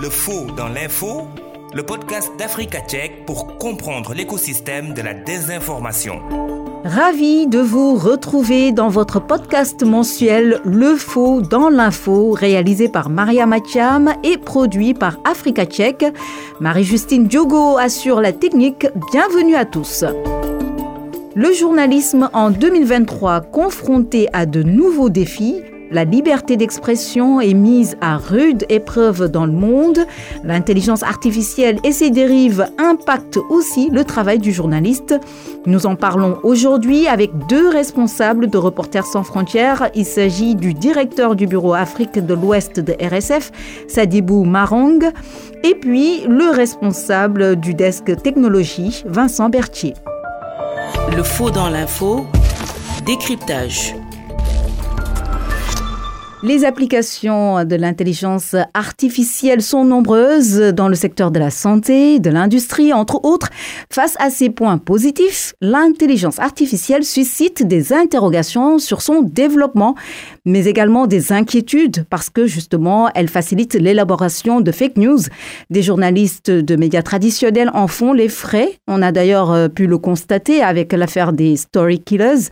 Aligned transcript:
Le 0.00 0.08
faux 0.08 0.46
dans 0.56 0.68
l'info, 0.68 1.28
le 1.74 1.82
podcast 1.82 2.30
d'Africa 2.38 2.80
Tchèque 2.80 3.26
pour 3.26 3.58
comprendre 3.58 4.14
l'écosystème 4.14 4.94
de 4.94 5.02
la 5.02 5.12
désinformation. 5.12 6.20
Ravi 6.84 7.46
de 7.46 7.58
vous 7.58 7.96
retrouver 7.96 8.72
dans 8.72 8.88
votre 8.88 9.20
podcast 9.20 9.82
mensuel 9.82 10.62
Le 10.64 10.96
Faux 10.96 11.42
dans 11.42 11.68
l'info, 11.68 12.30
réalisé 12.30 12.88
par 12.88 13.10
Maria 13.10 13.44
Macham 13.44 14.14
et 14.24 14.38
produit 14.38 14.94
par 14.94 15.18
Africa 15.24 15.66
Tchèque. 15.66 16.06
Marie-Justine 16.60 17.26
Diogo 17.26 17.76
assure 17.76 18.22
la 18.22 18.32
technique. 18.32 18.86
Bienvenue 19.12 19.54
à 19.54 19.66
tous. 19.66 20.06
Le 21.34 21.52
journalisme 21.52 22.30
en 22.32 22.50
2023 22.50 23.42
confronté 23.42 24.28
à 24.32 24.46
de 24.46 24.62
nouveaux 24.62 25.10
défis 25.10 25.56
la 25.90 26.04
liberté 26.04 26.56
d'expression 26.56 27.40
est 27.40 27.54
mise 27.54 27.96
à 28.00 28.16
rude 28.16 28.64
épreuve 28.68 29.28
dans 29.28 29.44
le 29.44 29.52
monde. 29.52 29.98
L'intelligence 30.44 31.02
artificielle 31.02 31.78
et 31.84 31.92
ses 31.92 32.10
dérives 32.10 32.68
impactent 32.78 33.40
aussi 33.48 33.90
le 33.90 34.04
travail 34.04 34.38
du 34.38 34.52
journaliste. 34.52 35.14
Nous 35.66 35.86
en 35.86 35.96
parlons 35.96 36.38
aujourd'hui 36.42 37.08
avec 37.08 37.30
deux 37.48 37.68
responsables 37.68 38.48
de 38.48 38.56
Reporters 38.56 39.06
sans 39.06 39.24
frontières. 39.24 39.90
Il 39.94 40.04
s'agit 40.04 40.54
du 40.54 40.74
directeur 40.74 41.34
du 41.34 41.46
bureau 41.46 41.74
Afrique 41.74 42.24
de 42.24 42.34
l'Ouest 42.34 42.78
de 42.78 42.92
RSF, 42.92 43.50
Sadibou 43.88 44.44
Marong, 44.44 45.10
et 45.64 45.74
puis 45.74 46.22
le 46.28 46.50
responsable 46.50 47.56
du 47.56 47.74
desk 47.74 48.22
technologie, 48.22 49.02
Vincent 49.06 49.48
Berthier. 49.48 49.94
Le 51.16 51.22
faux 51.22 51.50
dans 51.50 51.68
l'info, 51.68 52.26
décryptage. 53.04 53.94
Les 56.42 56.64
applications 56.64 57.66
de 57.66 57.76
l'intelligence 57.76 58.56
artificielle 58.72 59.60
sont 59.60 59.84
nombreuses 59.84 60.58
dans 60.72 60.88
le 60.88 60.94
secteur 60.94 61.30
de 61.30 61.38
la 61.38 61.50
santé, 61.50 62.18
de 62.18 62.30
l'industrie, 62.30 62.94
entre 62.94 63.22
autres. 63.26 63.50
Face 63.92 64.16
à 64.18 64.30
ces 64.30 64.48
points 64.48 64.78
positifs, 64.78 65.52
l'intelligence 65.60 66.38
artificielle 66.38 67.04
suscite 67.04 67.66
des 67.66 67.92
interrogations 67.92 68.78
sur 68.78 69.02
son 69.02 69.20
développement, 69.20 69.96
mais 70.46 70.64
également 70.64 71.06
des 71.06 71.30
inquiétudes 71.30 72.06
parce 72.08 72.30
que 72.30 72.46
justement, 72.46 73.10
elle 73.14 73.28
facilite 73.28 73.74
l'élaboration 73.74 74.62
de 74.62 74.72
fake 74.72 74.96
news. 74.96 75.20
Des 75.68 75.82
journalistes 75.82 76.50
de 76.50 76.76
médias 76.76 77.02
traditionnels 77.02 77.70
en 77.74 77.86
font 77.86 78.14
les 78.14 78.30
frais. 78.30 78.78
On 78.88 79.02
a 79.02 79.12
d'ailleurs 79.12 79.52
euh, 79.52 79.68
pu 79.68 79.86
le 79.86 79.98
constater 79.98 80.62
avec 80.62 80.94
l'affaire 80.94 81.34
des 81.34 81.56
story 81.56 82.00
killers. 82.00 82.48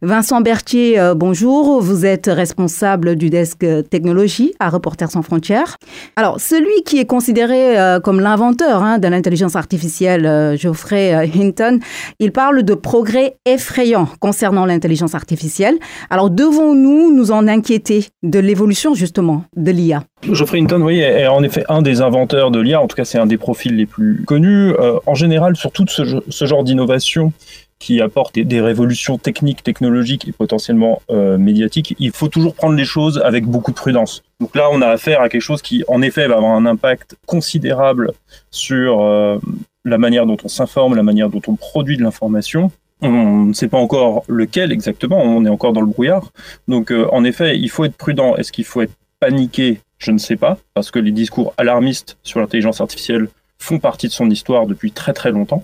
Vincent 0.00 0.42
Berthier, 0.42 1.00
euh, 1.00 1.14
bonjour. 1.16 1.82
Vous 1.82 2.06
êtes 2.06 2.26
responsable 2.26 3.16
du 3.16 3.31
desk 3.32 3.64
technologie 3.88 4.52
à 4.60 4.68
Reporters 4.68 5.10
sans 5.10 5.22
frontières. 5.22 5.76
Alors, 6.16 6.38
celui 6.38 6.82
qui 6.84 6.98
est 6.98 7.06
considéré 7.06 7.78
euh, 7.78 7.98
comme 7.98 8.20
l'inventeur 8.20 8.82
hein, 8.82 8.98
de 8.98 9.08
l'intelligence 9.08 9.56
artificielle, 9.56 10.26
euh, 10.26 10.56
Geoffrey 10.56 11.14
euh, 11.14 11.26
Hinton, 11.34 11.80
il 12.18 12.30
parle 12.30 12.62
de 12.62 12.74
progrès 12.74 13.36
effrayants 13.46 14.08
concernant 14.20 14.66
l'intelligence 14.66 15.14
artificielle. 15.14 15.78
Alors, 16.10 16.28
devons-nous 16.28 17.16
nous 17.16 17.32
en 17.32 17.48
inquiéter 17.48 18.08
de 18.22 18.38
l'évolution 18.38 18.94
justement 18.94 19.44
de 19.56 19.70
l'IA 19.70 20.04
Geoffrey 20.30 20.58
Hinton, 20.58 20.82
oui, 20.82 21.00
est 21.00 21.26
en 21.26 21.42
effet 21.42 21.64
un 21.68 21.82
des 21.82 22.02
inventeurs 22.02 22.50
de 22.50 22.60
l'IA, 22.60 22.80
en 22.80 22.86
tout 22.86 22.94
cas 22.94 23.04
c'est 23.04 23.18
un 23.18 23.26
des 23.26 23.38
profils 23.38 23.74
les 23.74 23.86
plus 23.86 24.22
connus. 24.24 24.72
en 25.04 25.14
général, 25.14 25.56
sur 25.56 25.72
tout 25.72 25.86
ce 25.88 26.44
genre 26.44 26.62
d'innovation, 26.62 27.32
qui 27.82 28.00
apporte 28.00 28.38
des, 28.38 28.60
révolutions 28.60 29.18
techniques, 29.18 29.64
technologiques 29.64 30.28
et 30.28 30.32
potentiellement 30.32 31.02
euh, 31.10 31.36
médiatiques, 31.36 31.96
il 31.98 32.12
faut 32.12 32.28
toujours 32.28 32.54
prendre 32.54 32.76
les 32.76 32.84
choses 32.84 33.20
avec 33.24 33.44
beaucoup 33.44 33.72
de 33.72 33.76
prudence. 33.76 34.22
Donc 34.40 34.54
là, 34.54 34.68
on 34.70 34.80
a 34.82 34.86
affaire 34.86 35.20
à 35.20 35.28
quelque 35.28 35.42
chose 35.42 35.62
qui, 35.62 35.82
en 35.88 36.00
effet, 36.00 36.28
va 36.28 36.36
avoir 36.36 36.52
un 36.52 36.64
impact 36.64 37.16
considérable 37.26 38.12
sur 38.52 39.02
euh, 39.02 39.38
la 39.84 39.98
manière 39.98 40.26
dont 40.26 40.36
on 40.44 40.48
s'informe, 40.48 40.94
la 40.94 41.02
manière 41.02 41.28
dont 41.28 41.42
on 41.48 41.56
produit 41.56 41.96
de 41.96 42.04
l'information. 42.04 42.70
On 43.00 43.46
ne 43.46 43.52
sait 43.52 43.66
pas 43.66 43.78
encore 43.78 44.22
lequel 44.28 44.70
exactement, 44.70 45.20
on 45.20 45.44
est 45.44 45.48
encore 45.48 45.72
dans 45.72 45.80
le 45.80 45.88
brouillard. 45.88 46.30
Donc, 46.68 46.92
euh, 46.92 47.08
en 47.10 47.24
effet, 47.24 47.58
il 47.58 47.68
faut 47.68 47.84
être 47.84 47.96
prudent. 47.96 48.36
Est-ce 48.36 48.52
qu'il 48.52 48.64
faut 48.64 48.82
être 48.82 48.94
paniqué? 49.18 49.80
Je 49.98 50.12
ne 50.12 50.18
sais 50.18 50.36
pas, 50.36 50.56
parce 50.74 50.92
que 50.92 51.00
les 51.00 51.10
discours 51.10 51.52
alarmistes 51.56 52.16
sur 52.22 52.38
l'intelligence 52.38 52.80
artificielle 52.80 53.28
font 53.62 53.78
partie 53.78 54.08
de 54.08 54.12
son 54.12 54.28
histoire 54.28 54.66
depuis 54.66 54.90
très 54.90 55.12
très 55.12 55.30
longtemps. 55.30 55.62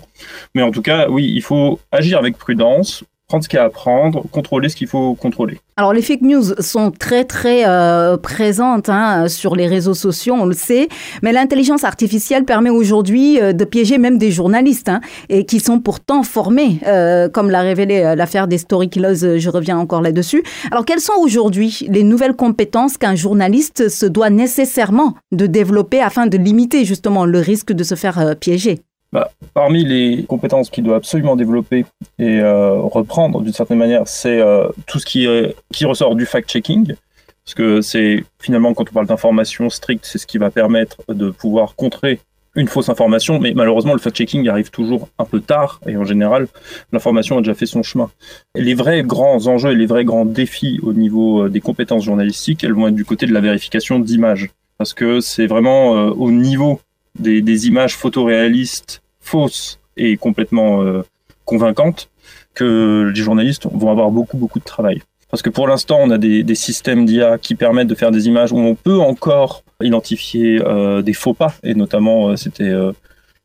Mais 0.55 0.61
en 0.61 0.71
tout 0.71 0.81
cas, 0.81 1.09
oui, 1.09 1.31
il 1.33 1.41
faut 1.41 1.79
agir 1.91 2.17
avec 2.17 2.37
prudence, 2.37 3.03
prendre 3.29 3.43
ce 3.43 3.47
qu'il 3.47 3.57
y 3.57 3.61
a 3.61 3.65
à 3.65 3.69
prendre, 3.69 4.23
contrôler 4.31 4.69
ce 4.69 4.75
qu'il 4.75 4.87
faut 4.87 5.13
contrôler. 5.13 5.59
Alors 5.77 5.93
les 5.93 6.01
fake 6.01 6.23
news 6.23 6.43
sont 6.59 6.91
très 6.91 7.25
très 7.25 7.63
euh, 7.67 8.17
présentes 8.17 8.89
hein, 8.89 9.29
sur 9.29 9.55
les 9.55 9.67
réseaux 9.67 9.93
sociaux, 9.93 10.33
on 10.37 10.45
le 10.45 10.55
sait, 10.55 10.89
mais 11.21 11.31
l'intelligence 11.31 11.83
artificielle 11.83 12.43
permet 12.43 12.71
aujourd'hui 12.71 13.39
euh, 13.39 13.53
de 13.53 13.63
piéger 13.65 13.99
même 13.99 14.17
des 14.17 14.31
journalistes 14.31 14.89
hein, 14.89 14.99
et 15.29 15.45
qui 15.45 15.59
sont 15.59 15.79
pourtant 15.79 16.23
formés, 16.23 16.79
euh, 16.87 17.29
comme 17.29 17.51
l'a 17.51 17.61
révélé 17.61 18.15
l'affaire 18.17 18.47
des 18.47 18.57
story 18.57 18.89
killers. 18.89 19.39
Je 19.39 19.49
reviens 19.49 19.77
encore 19.77 20.01
là-dessus. 20.01 20.43
Alors 20.71 20.83
quelles 20.83 20.99
sont 20.99 21.13
aujourd'hui 21.19 21.85
les 21.87 22.03
nouvelles 22.03 22.35
compétences 22.35 22.97
qu'un 22.97 23.15
journaliste 23.15 23.89
se 23.89 24.07
doit 24.07 24.31
nécessairement 24.31 25.13
de 25.31 25.45
développer 25.45 26.01
afin 26.01 26.25
de 26.25 26.37
limiter 26.37 26.83
justement 26.83 27.25
le 27.25 27.39
risque 27.39 27.73
de 27.73 27.83
se 27.83 27.93
faire 27.93 28.35
piéger? 28.39 28.81
Bah, 29.11 29.31
parmi 29.53 29.83
les 29.83 30.23
compétences 30.23 30.69
qu'il 30.69 30.83
doit 30.83 30.97
absolument 30.97 31.35
développer 31.35 31.85
et 32.19 32.39
euh, 32.39 32.79
reprendre 32.79 33.41
d'une 33.41 33.53
certaine 33.53 33.79
manière, 33.79 34.07
c'est 34.07 34.39
euh, 34.39 34.67
tout 34.85 34.99
ce 34.99 35.05
qui, 35.05 35.27
qui 35.73 35.85
ressort 35.85 36.15
du 36.15 36.25
fact-checking. 36.25 36.95
Parce 37.43 37.55
que 37.55 37.81
c'est 37.81 38.23
finalement, 38.39 38.75
quand 38.75 38.85
on 38.89 38.93
parle 38.93 39.07
d'information 39.07 39.69
stricte, 39.71 40.05
c'est 40.05 40.19
ce 40.19 40.27
qui 40.27 40.37
va 40.37 40.51
permettre 40.51 40.97
de 41.11 41.31
pouvoir 41.31 41.75
contrer 41.75 42.19
une 42.55 42.67
fausse 42.67 42.89
information. 42.89 43.39
Mais 43.39 43.53
malheureusement, 43.55 43.93
le 43.93 43.99
fact-checking 43.99 44.47
arrive 44.47 44.69
toujours 44.69 45.09
un 45.17 45.25
peu 45.25 45.39
tard 45.39 45.79
et 45.87 45.97
en 45.97 46.05
général, 46.05 46.47
l'information 46.91 47.37
a 47.37 47.41
déjà 47.41 47.55
fait 47.55 47.65
son 47.65 47.81
chemin. 47.81 48.11
Les 48.53 48.75
vrais 48.75 49.01
grands 49.01 49.47
enjeux 49.47 49.71
et 49.71 49.75
les 49.75 49.87
vrais 49.87 50.05
grands 50.05 50.25
défis 50.25 50.79
au 50.83 50.93
niveau 50.93 51.45
euh, 51.45 51.49
des 51.49 51.61
compétences 51.61 52.03
journalistiques, 52.03 52.63
elles 52.63 52.73
vont 52.73 52.87
être 52.87 52.95
du 52.95 53.05
côté 53.05 53.25
de 53.25 53.33
la 53.33 53.41
vérification 53.41 53.97
d'images. 53.97 54.51
Parce 54.77 54.93
que 54.93 55.19
c'est 55.19 55.47
vraiment 55.47 55.91
au 55.91 56.31
niveau 56.31 56.79
des, 57.17 57.67
images 57.67 57.95
photoréalistes 57.95 59.01
fausses 59.19 59.79
et 59.97 60.17
complètement 60.17 60.81
euh, 60.81 61.03
convaincantes 61.45 62.09
que 62.53 63.11
les 63.13 63.21
journalistes 63.21 63.67
vont 63.71 63.91
avoir 63.91 64.11
beaucoup 64.11 64.37
beaucoup 64.37 64.59
de 64.59 64.63
travail. 64.63 65.01
Parce 65.29 65.43
que 65.43 65.49
pour 65.49 65.67
l'instant, 65.67 65.99
on 66.01 66.09
a 66.09 66.17
des, 66.17 66.55
systèmes 66.55 67.05
d'IA 67.05 67.37
qui 67.37 67.53
permettent 67.53 67.87
de 67.87 67.95
faire 67.95 68.11
des 68.11 68.27
images 68.27 68.51
où 68.51 68.57
on 68.57 68.75
peut 68.75 68.99
encore 68.99 69.63
identifier 69.81 70.59
euh, 70.65 71.03
des 71.03 71.13
faux 71.13 71.35
pas, 71.35 71.53
et 71.61 71.75
notamment, 71.75 72.29
euh, 72.29 72.35
c'était 72.35 72.73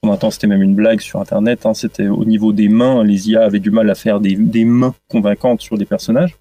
pendant 0.01 0.15
un 0.15 0.17
temps, 0.17 0.31
c'était 0.31 0.47
même 0.47 0.63
une 0.63 0.75
blague 0.75 1.01
sur 1.01 1.21
Internet. 1.21 1.67
Hein, 1.67 1.75
c'était 1.75 2.09
au 2.09 2.25
niveau 2.25 2.53
des 2.53 2.69
mains, 2.69 3.05
les 3.05 3.31
IA 3.31 3.43
avaient 3.43 3.61
du 3.61 3.71
mal 3.71 3.91
à 3.91 3.95
faire 3.95 4.21
des, 4.21 4.35
des 4.35 4.65
mains 4.65 4.95
convaincantes 5.09 5.61
sur 5.61 5.77
des 5.77 5.85
personnages. 5.85 6.37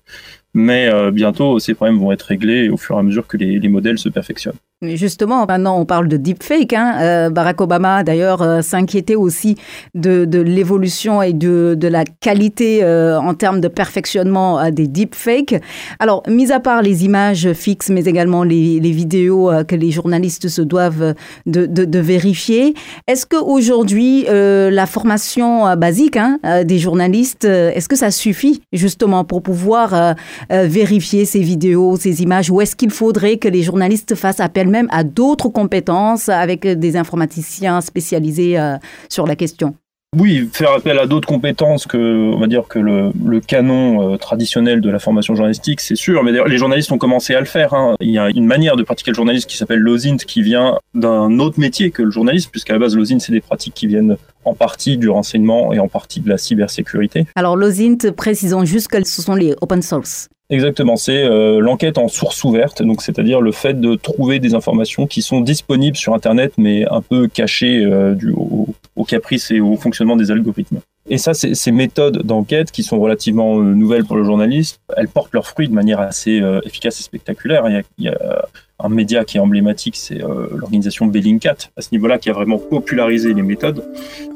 Mais 0.54 0.90
bientôt, 1.12 1.60
ces 1.60 1.74
problèmes 1.74 1.98
vont 1.98 2.12
être 2.12 2.24
réglés 2.24 2.70
au 2.70 2.78
fur 2.78 2.96
et 2.96 3.00
à 3.00 3.04
mesure 3.04 3.26
que 3.26 3.38
les 3.38 3.68
modèles 3.70 3.98
se 3.98 4.08
perfectionnent. 4.08 4.60
Justement, 4.84 5.46
maintenant 5.46 5.80
on 5.80 5.86
parle 5.86 6.08
de 6.08 6.18
deepfake. 6.18 6.74
Hein. 6.74 6.96
Euh, 7.00 7.30
Barack 7.30 7.62
Obama, 7.62 8.04
d'ailleurs, 8.04 8.42
euh, 8.42 8.62
s'inquiétait 8.62 9.16
aussi 9.16 9.56
de, 9.96 10.28
l'évolution 10.42 11.22
et 11.22 11.32
de, 11.32 11.78
la 11.88 12.04
qualité 12.04 12.84
euh, 12.84 13.20
en 13.20 13.34
termes 13.34 13.62
de 13.62 13.68
perfectionnement 13.68 14.72
des 14.72 14.88
deepfakes. 14.88 15.56
Alors, 16.00 16.24
mis 16.28 16.52
à 16.52 16.60
part 16.60 16.82
les 16.82 17.06
images 17.06 17.54
fixes, 17.54 17.90
mais 17.90 18.04
également 18.06 18.44
les, 18.44 18.80
vidéos 18.80 19.52
que 19.68 19.76
les 19.76 19.92
journalistes 19.92 20.50
se 20.50 20.62
doivent 20.62 21.16
de, 21.46 22.00
vérifier, 22.00 22.74
est-ce 23.08 23.26
qu'aujourd'hui, 23.26 24.26
la 24.30 24.86
formation 24.86 25.76
basique 25.76 26.18
hein, 26.18 26.40
des 26.64 26.78
journalistes, 26.78 27.46
est-ce 27.46 27.88
que 27.88 27.96
ça 27.96 28.12
suffit 28.12 28.62
justement 28.72 29.24
pour 29.24 29.42
pouvoir 29.42 30.16
vérifier 30.50 31.26
ces 31.26 31.40
vidéos, 31.40 31.96
ces 31.98 32.22
images, 32.22 32.50
ou 32.50 32.62
est-ce 32.62 32.76
qu'il 32.76 32.92
faudrait 32.92 33.38
que 33.38 33.48
les 33.48 33.64
journalistes 33.64 34.16
fassent 34.16 34.40
appel 34.40 34.68
même 34.74 34.88
à 34.92 35.04
d'autres 35.04 35.50
compétences 35.50 36.28
avec 36.28 36.68
des 36.68 36.98
informaticiens 36.98 37.80
spécialisés 37.80 38.60
euh, 38.60 38.76
sur 39.08 39.26
la 39.28 39.36
question. 39.36 39.76
Oui, 40.16 40.48
faire 40.54 40.72
appel 40.74 41.00
à 41.00 41.08
d'autres 41.08 41.28
compétences 41.28 41.88
que, 41.88 41.98
on 41.98 42.40
va 42.40 42.46
dire 42.46 42.68
que 42.68 42.78
le, 42.78 43.40
canon 43.40 44.14
euh, 44.14 44.18
traditionnel 44.18 44.80
de 44.80 44.90
la 44.92 45.00
formation 45.00 45.34
journalistique, 45.36 45.82
c'est 45.82 45.96
sûr. 45.96 46.24
Mais 46.24 46.32
les 46.32 46.58
journalistes 46.58 46.92
ont 46.92 47.00
commencé 47.00 47.34
à 47.34 47.40
le 47.40 47.48
faire. 47.48 47.74
Hein. 47.74 47.96
Il 48.00 48.12
y 48.12 48.20
a 48.20 48.30
une 48.30 48.46
manière 48.46 48.76
de 48.76 48.84
pratiquer 48.84 49.10
le 49.10 49.16
journalisme 49.16 49.48
qui 49.48 49.58
s'appelle 49.58 49.80
l'OSINT, 49.80 50.18
qui 50.18 50.44
vient 50.44 50.78
d'un 50.94 51.40
autre 51.40 51.60
métier 51.60 51.90
que 51.90 52.04
le 52.04 52.12
journalisme, 52.12 52.50
puisqu'à 52.52 52.74
la 52.74 52.80
base 52.80 52.96
l'OSINT 52.96 53.20
c'est 53.20 53.32
des 53.32 53.42
pratiques 53.42 53.74
qui 53.74 53.88
viennent 53.88 54.18
en 54.46 54.54
partie 54.54 54.98
du 54.98 55.10
renseignement 55.10 55.74
et 55.74 55.80
en 55.80 55.88
partie 55.88 56.20
de 56.20 56.30
la 56.30 56.38
cybersécurité. 56.38 57.26
Alors 57.36 57.56
l'OSINT, 57.56 58.12
précisons 58.16 58.66
juste 58.66 58.90
que 58.90 59.04
ce 59.04 59.22
sont 59.22 59.36
les 59.36 59.56
open 59.62 59.82
source. 59.82 60.30
Exactement, 60.50 60.98
c'est 60.98 61.24
euh, 61.24 61.60
l'enquête 61.60 61.98
en 61.98 62.10
source 62.10 62.44
ouverte, 62.44 62.84
donc 62.84 63.02
c'est-à-dire 63.02 63.40
le 63.40 63.52
fait 63.52 63.80
de 63.80 63.96
trouver 63.96 64.40
des 64.40 64.54
informations 64.54 65.08
qui 65.08 65.22
sont 65.22 65.40
disponibles 65.40 65.96
sur 65.96 66.14
Internet, 66.14 66.54
mais 66.58 66.86
un 66.90 67.02
peu 67.02 67.28
cachées 67.28 67.84
euh, 67.84 68.14
du, 68.14 68.32
au, 68.32 69.04
caprice 69.06 69.52
et 69.52 69.62
au 69.62 69.78
fonctionnement 69.78 70.16
des 70.16 70.32
algorithmes. 70.32 70.80
Et 71.10 71.18
ça, 71.18 71.34
ces 71.34 71.72
méthodes 71.72 72.24
d'enquête 72.24 72.72
qui 72.72 72.84
sont 72.84 72.98
relativement 72.98 73.58
nouvelles 73.58 74.06
pour 74.06 74.16
le 74.16 74.24
journaliste, 74.24 74.80
elles 74.96 75.10
portent 75.10 75.34
leurs 75.34 75.48
fruits 75.48 75.68
de 75.68 75.74
manière 75.74 76.00
assez 76.00 76.42
efficace 76.64 76.98
et 77.02 77.04
spectaculaire. 77.04 77.66
Il 77.98 78.06
y 78.06 78.08
a, 78.08 78.46
un 78.84 78.90
média 78.90 79.24
qui 79.24 79.38
est 79.38 79.40
emblématique, 79.40 79.96
c'est 79.96 80.22
euh, 80.22 80.48
l'organisation 80.56 81.06
Bellingcat, 81.06 81.56
à 81.78 81.82
ce 81.82 81.90
niveau-là, 81.94 82.18
qui 82.18 82.30
a 82.30 82.34
vraiment 82.34 82.58
popularisé 82.58 83.34
les 83.34 83.42
méthodes. 83.42 83.84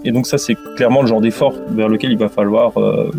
Et 0.06 0.12
donc 0.12 0.26
ça, 0.26 0.38
c'est 0.38 0.56
clairement 0.76 1.02
le 1.02 1.08
genre 1.08 1.22
d'effort 1.22 1.54
vers 1.70 1.90
lequel 1.90 2.12
il 2.12 2.18
va 2.18 2.30
falloir 2.30 2.78
euh, 2.78 3.12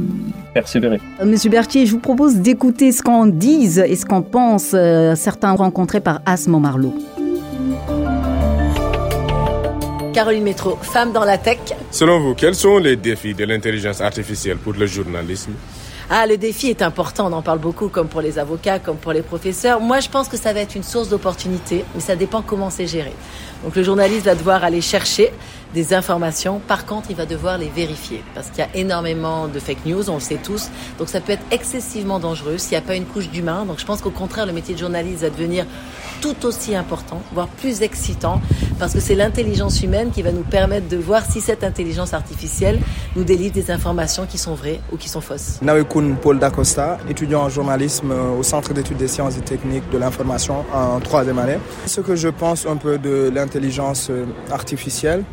persévérer. 0.61 1.01
Euh, 1.21 1.25
Monsieur 1.25 1.51
Berthier, 1.51 1.87
je 1.87 1.93
vous 1.93 2.01
propose 2.01 2.37
d'écouter 2.37 2.91
ce 2.93 3.03
qu'en 3.03 3.27
disent 3.27 3.85
et 3.87 3.97
ce 3.97 4.05
qu'en 4.05 4.23
pensent 4.23 4.77
certains 5.15 5.53
rencontrés 5.53 6.01
par 6.01 6.21
Asmo 6.27 6.59
Marlowe. 6.59 6.95
Caroline 10.19 10.43
Métro, 10.43 10.77
femme 10.83 11.13
dans 11.13 11.25
la 11.25 11.39
tech. 11.39 11.59
Selon 11.93 12.19
vous, 12.19 12.35
quels 12.35 12.57
sont 12.57 12.79
les 12.79 12.97
défis 12.97 13.35
de 13.35 13.45
l'intelligence 13.45 14.01
artificielle 14.01 14.57
pour 14.57 14.73
le 14.73 14.87
journalisme? 14.87 15.53
Ah, 16.11 16.27
le 16.27 16.39
défi 16.39 16.69
est 16.69 16.81
important, 16.81 17.27
on 17.27 17.33
en 17.35 17.43
parle 17.43 17.59
beaucoup, 17.59 17.89
comme 17.89 18.09
pour 18.09 18.23
les 18.23 18.39
avocats, 18.39 18.79
comme 18.79 18.97
pour 18.97 19.13
les 19.13 19.21
professeurs. 19.21 19.79
Moi, 19.79 20.01
je 20.01 20.09
pense 20.09 20.29
que 20.29 20.39
ça 20.39 20.55
va 20.55 20.61
être 20.61 20.75
une 20.75 20.83
source 20.83 21.11
d'opportunité, 21.11 21.85
mais 21.95 22.01
ça 22.01 22.17
dépend 22.17 22.41
comment 22.41 22.71
c'est 22.71 22.87
géré. 22.87 23.13
Donc 23.63 23.75
le 23.75 23.83
journaliste 23.83 24.25
va 24.25 24.35
devoir 24.35 24.65
aller 24.65 24.81
chercher 24.81 25.33
des 25.75 25.93
informations. 25.93 26.61
Par 26.67 26.87
contre, 26.87 27.11
il 27.11 27.17
va 27.17 27.27
devoir 27.27 27.59
les 27.59 27.69
vérifier 27.69 28.23
parce 28.35 28.49
qu'il 28.49 28.59
y 28.59 28.63
a 28.63 28.75
énormément 28.75 29.49
de 29.49 29.59
fake 29.59 29.85
news, 29.85 30.09
on 30.09 30.15
le 30.15 30.21
sait 30.21 30.39
tous. 30.43 30.71
Donc 30.99 31.09
ça 31.09 31.21
peut 31.21 31.33
être 31.33 31.45
excessivement 31.51 32.21
dangereux 32.21 32.57
s'il 32.57 32.71
n'y 32.71 32.77
a 32.77 32.87
pas 32.87 32.95
une 32.95 33.05
couche 33.05 33.29
d'humain. 33.29 33.65
Donc 33.67 33.79
je 33.79 33.85
pense 33.85 34.01
qu'au 34.01 34.11
contraire, 34.11 34.47
le 34.47 34.53
métier 34.53 34.75
de 34.75 34.79
journaliste 34.79 35.23
va 35.23 35.31
devenir 35.31 35.67
tout 36.21 36.47
aussi 36.47 36.75
important, 36.75 37.23
voire 37.33 37.49
plus 37.49 37.83
excitant, 37.83 38.41
parce 38.79 38.93
que 38.93 39.01
c'est 39.01 39.15
l'intelligence 39.15 39.83
humaine 39.83 40.11
qui 40.11 40.23
va 40.23 40.33
nous 40.33 40.43
permettre 40.43 40.89
de 40.89 40.97
voir 40.97 41.25
si 41.25 41.41
cette 41.41 41.63
intelligence 41.63 42.13
artificielle 42.13 42.81
nous 43.15 43.23
délivre 43.23 43.55
des 43.55 43.71
informations 43.71 44.27
qui 44.27 44.39
sont 44.39 44.55
vraies 44.55 44.81
ou 44.93 44.97
qui 44.97 45.09
sont 45.09 45.21
fausses. 45.21 45.59
Nawekun 46.01 46.17
Paul 46.21 46.39
Dacosta, 46.39 46.99
étudiant 47.09 47.43
en 47.43 47.49
journalisme 47.49 48.13
au 48.39 48.43
Centre 48.43 48.73
d'études 48.73 48.97
des 48.97 49.09
sciences 49.09 49.37
et 49.37 49.41
techniques 49.41 49.89
de 49.91 49.99
l'information 49.99 50.65
en 50.73 51.01
troisième 51.01 51.39
année. 51.39 51.59
Ce 51.87 52.01
que 52.01 52.17
je 52.17 52.29
pense 52.29 52.67
un 52.67 52.77
peu 52.77 52.99
de 52.99 53.31
l'intelligence 53.35 54.09
euh, 54.11 54.25
artificielle, 54.51 55.25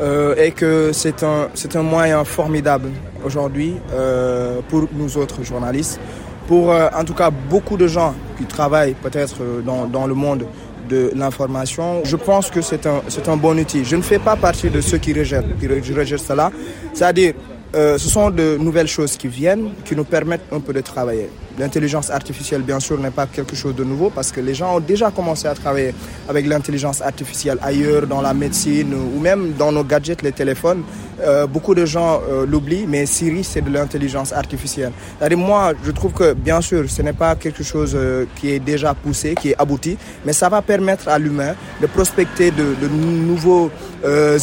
euh, 0.00 0.34
est 0.36 0.52
que 0.52 0.92
c'est 0.92 1.22
un, 1.22 1.48
un 1.74 1.82
moyen 1.82 2.24
formidable 2.24 2.88
aujourd'hui 3.24 3.74
euh, 3.92 4.60
pour 4.68 4.88
nous 4.92 5.18
autres 5.18 5.42
journalistes 5.44 6.00
pour 6.48 6.70
en 6.70 7.04
tout 7.04 7.14
cas 7.14 7.30
beaucoup 7.30 7.76
de 7.76 7.86
gens 7.86 8.12
qui 8.36 8.44
travaillent 8.44 8.94
peut-être 8.94 9.36
dans, 9.64 9.86
dans 9.86 10.08
le 10.08 10.14
monde 10.14 10.46
de 10.88 11.12
l'information, 11.14 12.00
je 12.02 12.16
pense 12.16 12.50
que 12.50 12.60
c'est 12.60 12.86
un, 12.86 13.02
un 13.28 13.36
bon 13.36 13.56
outil. 13.60 13.84
Je 13.84 13.94
ne 13.94 14.02
fais 14.02 14.18
pas 14.18 14.34
partie 14.34 14.68
de 14.68 14.80
ceux 14.80 14.98
qui 14.98 15.12
rejettent, 15.12 15.56
qui 15.60 15.68
rejettent 15.94 16.18
cela. 16.18 16.50
C'est-à-dire, 16.92 17.34
euh, 17.74 17.98
ce 17.98 18.08
sont 18.08 18.30
de 18.30 18.56
nouvelles 18.56 18.88
choses 18.88 19.16
qui 19.16 19.28
viennent, 19.28 19.70
qui 19.84 19.94
nous 19.94 20.04
permettent 20.04 20.46
un 20.52 20.58
peu 20.58 20.72
de 20.72 20.80
travailler. 20.80 21.30
L'intelligence 21.56 22.10
artificielle, 22.10 22.62
bien 22.62 22.80
sûr, 22.80 22.98
n'est 22.98 23.12
pas 23.12 23.26
quelque 23.26 23.54
chose 23.54 23.76
de 23.76 23.84
nouveau 23.84 24.10
parce 24.10 24.32
que 24.32 24.40
les 24.40 24.54
gens 24.54 24.76
ont 24.76 24.80
déjà 24.80 25.10
commencé 25.12 25.46
à 25.46 25.54
travailler 25.54 25.94
avec 26.28 26.46
l'intelligence 26.46 27.00
artificielle 27.00 27.58
ailleurs, 27.62 28.08
dans 28.08 28.22
la 28.22 28.34
médecine 28.34 28.92
ou 28.94 29.20
même 29.20 29.52
dans 29.52 29.70
nos 29.70 29.84
gadgets, 29.84 30.22
les 30.22 30.32
téléphones. 30.32 30.82
Euh, 31.20 31.46
beaucoup 31.46 31.74
de 31.74 31.84
gens 31.84 32.20
euh, 32.28 32.44
l'oublient, 32.44 32.86
mais 32.88 33.06
Siri, 33.06 33.44
c'est 33.44 33.60
de 33.60 33.70
l'intelligence 33.70 34.32
artificielle. 34.32 34.92
Moi, 35.36 35.74
je 35.84 35.92
trouve 35.92 36.12
que, 36.12 36.32
bien 36.32 36.60
sûr, 36.60 36.90
ce 36.90 37.02
n'est 37.02 37.12
pas 37.12 37.36
quelque 37.36 37.62
chose 37.62 37.96
qui 38.36 38.50
est 38.50 38.58
déjà 38.58 38.94
poussé, 38.94 39.34
qui 39.40 39.50
est 39.50 39.56
abouti, 39.60 39.96
mais 40.24 40.32
ça 40.32 40.48
va 40.48 40.60
permettre 40.62 41.08
à 41.08 41.18
l'humain 41.18 41.54
de 41.80 41.86
prospecter 41.86 42.50
de 42.50 42.88
nouveaux 42.88 43.70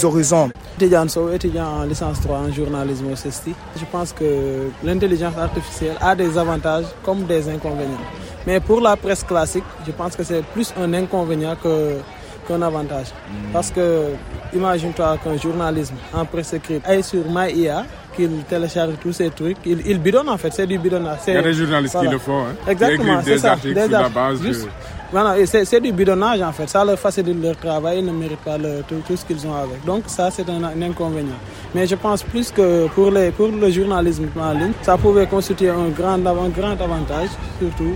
horizons. 0.04 0.50
Étudiant 0.80 1.06
étudiant 1.34 1.66
en 1.80 1.84
licence 1.86 2.22
3 2.22 2.38
en 2.38 2.52
journalisme 2.52 3.08
au 3.12 3.16
CESTI, 3.16 3.56
je 3.80 3.86
pense 3.92 4.14
que 4.14 4.70
l'intelligence 4.84 5.36
artificielle 5.36 5.96
a 6.00 6.14
des 6.16 6.38
avantages 6.38 6.86
comme 7.04 7.24
des 7.24 7.50
inconvénients. 7.50 7.98
Mais 8.46 8.60
pour 8.60 8.80
la 8.80 8.96
presse 8.96 9.24
classique, 9.24 9.64
je 9.88 9.92
pense 9.92 10.16
que 10.16 10.24
c'est 10.24 10.44
plus 10.44 10.72
un 10.80 10.94
inconvénient 10.94 11.56
que 11.56 11.96
qu'un 12.48 12.62
avantage. 12.62 13.08
Parce 13.52 13.72
que 13.72 14.12
imagine-toi 14.54 15.18
qu'un 15.24 15.38
journalisme 15.38 15.96
en 16.14 16.26
presse 16.26 16.54
écrite 16.54 16.84
est 16.88 17.02
sur 17.02 17.24
MyIA, 17.28 17.84
qu'il 18.16 18.44
télécharge 18.48 18.94
tous 19.02 19.14
ces 19.14 19.32
trucs, 19.32 19.58
il, 19.66 19.82
il 19.86 20.00
bidonne 20.00 20.30
en 20.30 20.38
fait, 20.38 20.54
c'est 20.54 20.68
du 20.68 20.78
bidonnage. 20.78 21.20
Il 21.28 21.34
y 21.34 21.38
a 21.38 21.42
des 21.42 21.54
journalistes 21.54 22.00
qui 22.00 22.08
le 22.08 22.20
font, 22.20 22.44
hein, 22.46 22.56
Exactement, 22.68 23.20
c'est 23.24 23.40
ça. 23.40 23.54
Articles 23.54 23.82
sur 23.82 23.92
la 23.92 24.10
base 24.10 24.42
Voilà, 25.12 25.36
c'est 25.46 25.80
du 25.80 25.92
bidonnage 25.94 26.42
en 26.42 26.52
fait, 26.52 26.68
ça 26.68 26.84
leur 26.84 27.00
facilite 27.00 27.42
leur 27.42 27.56
travail, 27.56 28.00
ils 28.00 28.06
ne 28.06 28.12
méritent 28.12 28.40
pas 28.40 28.58
tout, 28.88 29.16
ce 29.16 29.24
qu'ils 29.24 29.48
ont 29.48 29.56
avec. 29.56 29.86
Donc 29.86 30.04
ça 30.08 30.30
c'est 30.30 30.50
un, 30.50 30.82
inconvénient. 30.82 31.40
Mais 31.74 31.88
je 31.88 31.96
pense 31.96 32.24
plus 32.24 32.52
que 32.52 32.88
pour, 32.88 33.12
pour 33.38 33.48
le 33.48 33.72
journalisme 33.72 34.28
en 34.38 34.52
ligne, 34.52 34.74
ça 34.82 34.98
pouvait 34.98 35.26
constituer 35.26 35.70
un 35.70 35.88
grand, 35.90 36.14
un 36.26 36.50
grand 36.50 36.72
avantage, 36.82 37.30
surtout 37.58 37.94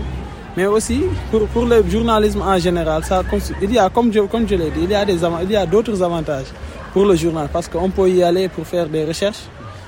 mais 0.56 0.66
aussi 0.66 1.02
pour, 1.30 1.46
pour 1.48 1.64
le 1.64 1.82
journalisme 1.88 2.42
en 2.42 2.58
général, 2.58 3.02
ça, 3.04 3.22
il 3.60 3.72
y 3.72 3.78
a, 3.78 3.88
comme 3.88 4.12
je, 4.12 4.20
comme 4.20 4.46
je 4.48 4.54
l'ai 4.54 4.70
dit, 4.70 4.84
il 4.84 5.50
y 5.50 5.56
a 5.56 5.66
d'autres 5.66 6.02
avantages 6.02 6.46
pour 6.92 7.06
le 7.06 7.14
journal 7.16 7.48
parce 7.52 7.68
qu'on 7.68 7.88
peut 7.90 8.08
y 8.10 8.22
aller 8.22 8.48
pour 8.48 8.66
faire 8.66 8.86
des 8.86 9.04
recherches. 9.04 9.44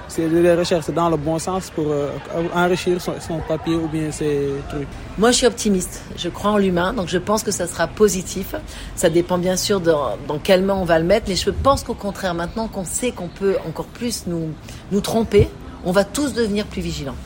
C'est 0.09 0.29
des 0.29 0.55
recherches 0.55 0.91
dans 0.91 1.09
le 1.09 1.17
bon 1.17 1.39
sens 1.39 1.71
pour 1.71 1.87
euh, 1.89 2.09
enrichir 2.55 3.01
son, 3.01 3.41
papier 3.49 3.75
ou 3.75 3.89
bien 3.89 4.11
ses 4.13 4.51
trucs. 4.69 4.87
Moi, 5.19 5.31
je 5.31 5.39
suis 5.39 5.47
optimiste. 5.47 6.03
Je 6.17 6.29
crois 6.29 6.53
en 6.53 6.59
l'humain, 6.59 6.93
donc 6.93 7.09
je 7.09 7.19
pense 7.19 7.43
que 7.43 7.51
ça 7.51 7.67
sera 7.67 7.87
positif. 7.87 8.55
Ça 8.97 9.11
dépend 9.11 9.39
bien 9.39 9.57
sûr 9.57 9.81
dans 9.81 10.39
quelle 10.43 10.63
main 10.63 10.75
on 10.75 10.85
va 10.85 10.99
le 10.99 11.05
mettre, 11.05 11.27
mais 11.29 11.37
je 11.37 11.51
pense 11.51 11.83
qu'au 11.83 11.95
contraire, 11.95 12.35
maintenant 12.35 12.69
qu'on 12.69 12.85
sait 12.85 13.13
qu'on 13.13 13.29
peut 13.29 13.57
encore 13.67 13.87
plus 13.87 14.25
nous, 14.27 14.51
nous 14.93 15.01
tromper, 15.01 15.49
on 15.85 15.93
va 15.93 16.05
tous 16.05 16.35
devenir 16.35 16.67
plus 16.67 16.83
vigilants. 16.83 17.17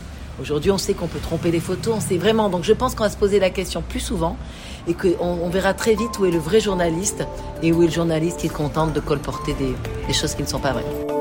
Aujourd'hui, 0.41 0.71
on 0.71 0.79
sait 0.79 0.95
qu'on 0.95 1.09
peut 1.09 1.19
tromper 1.19 1.51
les 1.51 1.61
photos, 1.61 1.95
on 1.97 2.01
sait 2.01 2.17
vraiment. 2.17 2.49
Donc 2.49 2.63
je 2.63 2.73
pense 2.73 2.95
qu'on 2.95 3.03
va 3.03 3.11
se 3.11 3.17
poser 3.17 3.41
la 3.41 3.51
question 3.51 3.83
plus 3.83 4.01
souvent 4.01 4.37
et 4.87 4.95
qu'on 4.95 5.19
on 5.19 5.49
verra 5.49 5.75
très 5.75 5.95
vite 5.95 6.19
où 6.21 6.27
est 6.27 6.31
le 6.31 6.39
vrai 6.39 6.61
journaliste 6.61 7.25
et 7.63 7.73
où 7.73 7.83
est 7.83 7.87
le 7.87 7.93
journaliste 7.93 8.39
qui 8.39 8.47
est 8.47 8.51
contente 8.51 8.93
de 8.93 9.01
colporter 9.01 9.55
des 9.55 10.15
choses 10.15 10.35
qui 10.35 10.43
ne 10.43 10.49
sont 10.49 10.61
pas 10.61 10.73
vraies. 10.73 11.18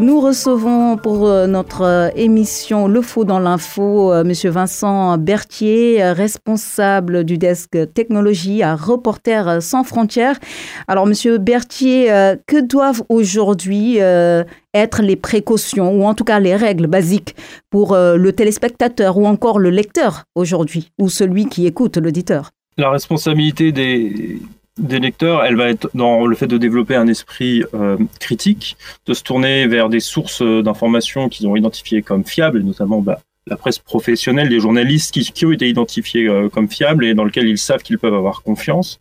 Nous 0.00 0.20
recevons 0.20 0.96
pour 0.96 1.26
euh, 1.26 1.48
notre 1.48 1.82
euh, 1.82 2.10
émission 2.14 2.86
Le 2.86 3.02
Faux 3.02 3.24
dans 3.24 3.40
l'info 3.40 4.12
euh, 4.12 4.22
Monsieur 4.22 4.48
Vincent 4.48 5.18
Berthier, 5.18 6.12
responsable 6.12 7.24
du 7.24 7.36
desk 7.36 7.70
technologie 7.94 8.62
à 8.62 8.76
Reporters 8.76 9.60
sans 9.60 9.82
frontières. 9.82 10.38
Alors 10.86 11.04
Monsieur 11.04 11.38
Berthier, 11.38 12.06
que 12.46 12.60
doivent 12.60 13.02
aujourd'hui 13.08 13.96
être 13.98 15.02
les 15.02 15.16
précautions 15.16 15.92
ou 15.92 16.04
en 16.04 16.14
tout 16.14 16.24
cas 16.24 16.38
les 16.38 16.54
règles 16.54 16.86
basiques 16.86 17.34
pour 17.70 17.96
le 17.96 18.32
téléspectateur 18.32 19.16
ou 19.18 19.26
encore 19.26 19.58
le 19.58 19.70
lecteur 19.70 20.24
aujourd'hui 20.34 20.90
ou 20.98 21.08
celui 21.08 21.46
qui 21.46 21.66
écoute 21.66 21.96
l'auditeur? 21.96 22.50
La 22.76 22.90
responsabilité 22.90 23.72
des, 23.72 24.38
des 24.78 25.00
lecteurs, 25.00 25.44
elle 25.44 25.56
va 25.56 25.68
être 25.68 25.90
dans 25.94 26.26
le 26.26 26.34
fait 26.36 26.46
de 26.46 26.58
développer 26.58 26.94
un 26.94 27.08
esprit 27.08 27.64
euh, 27.74 27.96
critique, 28.20 28.76
de 29.06 29.14
se 29.14 29.22
tourner 29.22 29.66
vers 29.66 29.88
des 29.88 30.00
sources 30.00 30.42
euh, 30.42 30.62
d'informations 30.62 31.28
qu'ils 31.28 31.46
ont 31.46 31.56
identifiées 31.56 32.02
comme 32.02 32.24
fiables, 32.24 32.60
notamment 32.60 33.00
bah, 33.00 33.20
la 33.46 33.56
presse 33.56 33.78
professionnelle, 33.78 34.48
des 34.48 34.60
journalistes 34.60 35.12
qui, 35.12 35.46
ont 35.46 35.52
été 35.52 35.68
identifiés 35.68 36.28
euh, 36.28 36.48
comme 36.48 36.68
fiables 36.68 37.04
et 37.04 37.14
dans 37.14 37.24
lesquels 37.24 37.48
ils 37.48 37.58
savent 37.58 37.82
qu'ils 37.82 37.98
peuvent 37.98 38.14
avoir 38.14 38.42
confiance. 38.42 39.00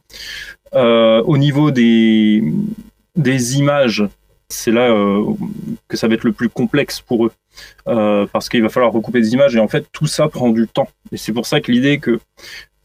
Au 0.74 1.38
niveau 1.38 1.72
des, 1.72 2.44
des 3.16 3.58
images, 3.58 4.04
c'est 4.50 4.72
là 4.72 4.94
que 5.88 5.98
ça 5.98 6.08
va 6.08 6.14
être 6.14 6.26
le 6.26 6.34
plus 6.34 6.50
complexe 6.50 7.02
pour 7.02 7.26
eux, 7.26 7.32
parce 7.86 8.50
qu'il 8.50 8.62
va 8.62 8.70
falloir 8.70 8.92
recouper 8.92 9.22
des 9.22 9.34
images 9.34 9.56
et 9.56 9.60
en 9.60 9.70
fait 9.70 9.86
tout 9.92 10.08
ça 10.08 10.28
prend 10.28 10.50
du 10.50 10.68
temps. 10.68 10.90
Et 11.12 11.18
c'est 11.18 11.32
pour 11.32 11.48
ça 11.48 11.62
que 11.62 11.72
l'idée 11.72 12.00
que 12.00 12.20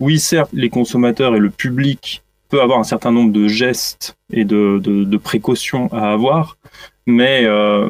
oui, 0.02 0.18
certes, 0.18 0.50
les 0.52 0.68
consommateurs 0.68 1.36
et 1.36 1.38
le 1.38 1.50
public 1.50 2.21
peut 2.52 2.60
avoir 2.60 2.78
un 2.78 2.84
certain 2.84 3.10
nombre 3.10 3.32
de 3.32 3.48
gestes 3.48 4.14
et 4.30 4.44
de, 4.44 5.16
précautions 5.16 5.90
à 5.90 6.12
avoir, 6.12 6.58
mais 7.06 7.44
euh, 7.44 7.88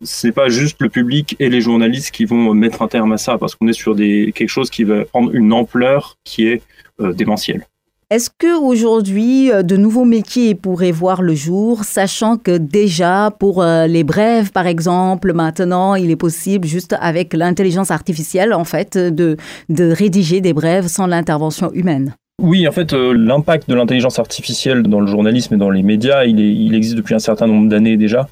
c'est 0.00 0.30
pas 0.30 0.48
juste 0.48 0.76
le 0.80 0.88
public 0.88 1.34
et 1.40 1.48
les 1.48 1.60
journalistes 1.60 2.12
qui 2.12 2.24
vont 2.24 2.54
mettre 2.54 2.82
un 2.82 2.88
terme 2.88 3.12
à 3.12 3.18
ça, 3.18 3.36
parce 3.36 3.56
qu'on 3.56 3.66
est 3.66 3.72
sur 3.72 3.96
quelque 3.96 4.46
chose 4.46 4.70
qui 4.70 4.84
va 4.84 5.04
prendre 5.04 5.34
une 5.34 5.52
ampleur 5.52 6.16
qui 6.22 6.46
est 6.46 6.62
euh, 7.00 7.12
démentielle. 7.12 7.66
Est-ce 8.10 8.30
que 8.30 8.56
aujourd'hui 8.56 9.50
euh, 9.50 9.64
de 9.64 9.76
nouveaux 9.76 10.04
métiers 10.04 10.54
pourraient 10.54 10.92
voir 10.92 11.20
le 11.20 11.34
jour, 11.34 11.82
sachant 11.82 12.36
que 12.36 12.56
déjà 12.56 13.32
pour 13.40 13.60
euh, 13.60 13.88
les 13.88 14.04
brèves 14.04 14.52
par 14.52 14.68
exemple, 14.68 15.32
maintenant 15.32 15.96
il 15.96 16.12
est 16.12 16.22
possible 16.28 16.68
juste 16.68 16.94
avec 17.00 17.32
l'intelligence 17.32 17.90
artificielle 17.90 18.54
en 18.54 18.64
fait 18.64 18.96
de 18.96 19.36
rédiger 19.68 20.40
des 20.40 20.52
brèves 20.52 20.86
sans 20.86 21.08
l'intervention 21.08 21.72
humaine? 21.72 22.14
Oui, 22.42 22.66
en 22.66 22.72
fait, 22.72 22.92
euh, 22.92 23.12
l'impact 23.12 23.70
de 23.70 23.76
l'intelligence 23.76 24.18
artificielle 24.18 24.82
dans 24.82 25.00
le 25.00 25.06
journalisme 25.06 25.54
et 25.54 25.56
dans 25.56 25.70
les 25.70 25.84
médias, 25.84 26.24
il, 26.24 26.74
existe 26.74 26.96
depuis 26.96 27.14
un 27.14 27.20
certain 27.20 27.46
nombre 27.46 27.68
d'années 27.68 27.96
déjà. 27.96 28.28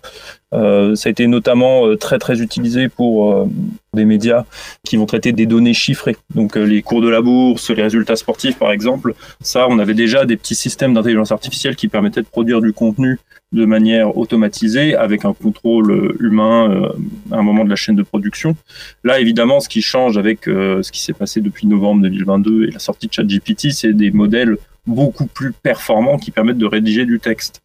Euh, 0.52 0.96
ça 0.96 1.08
a 1.08 1.10
été 1.10 1.28
notamment 1.28 1.86
euh, 1.86 1.96
très 1.96 2.18
très 2.18 2.40
utilisé 2.40 2.88
pour 2.88 3.48
des 3.94 4.04
médias 4.04 4.44
qui 4.84 4.96
vont 4.96 5.06
traiter 5.06 5.32
des 5.32 5.46
données 5.46 5.72
chiffrées. 5.72 6.16
Donc 6.34 6.56
les 6.56 6.82
cours 6.82 7.00
de 7.00 7.08
la 7.08 7.22
bourse, 7.22 7.70
les 7.70 7.82
résultats 7.82 8.16
sportifs 8.16 8.58
par 8.58 8.72
exemple. 8.72 9.14
Ça, 9.40 9.68
on 9.70 9.78
avait 9.78 9.94
déjà 9.94 10.26
des 10.26 10.36
petits 10.36 10.56
systèmes 10.56 10.94
d'intelligence 10.94 11.30
artificielle 11.30 11.76
qui 11.76 11.86
permettaient 11.86 12.22
de 12.22 12.26
produire 12.26 12.60
du 12.60 12.72
contenu 12.72 13.20
de 13.52 13.64
manière 13.64 14.16
automatisée 14.16 14.94
avec 14.94 15.24
un 15.24 15.34
contrôle 15.34 16.16
humain 16.20 16.90
à 17.30 17.36
un 17.36 17.42
moment 17.42 17.64
de 17.64 17.70
la 17.70 17.76
chaîne 17.76 17.96
de 17.96 18.02
production. 18.02 18.56
Là, 19.04 19.20
évidemment, 19.20 19.60
ce 19.60 19.68
qui 19.68 19.82
change 19.82 20.16
avec 20.16 20.44
ce 20.44 20.90
qui 20.90 21.02
s'est 21.02 21.12
passé 21.12 21.40
depuis 21.40 21.66
novembre 21.66 22.02
2022 22.02 22.68
et 22.68 22.70
la 22.70 22.78
sortie 22.78 23.08
de 23.08 23.12
ChatGPT, 23.12 23.70
c'est 23.70 23.92
des 23.92 24.10
modèles 24.10 24.56
beaucoup 24.86 25.26
plus 25.26 25.52
performants 25.52 26.18
qui 26.18 26.30
permettent 26.30 26.58
de 26.58 26.66
rédiger 26.66 27.04
du 27.04 27.20
texte. 27.20 27.62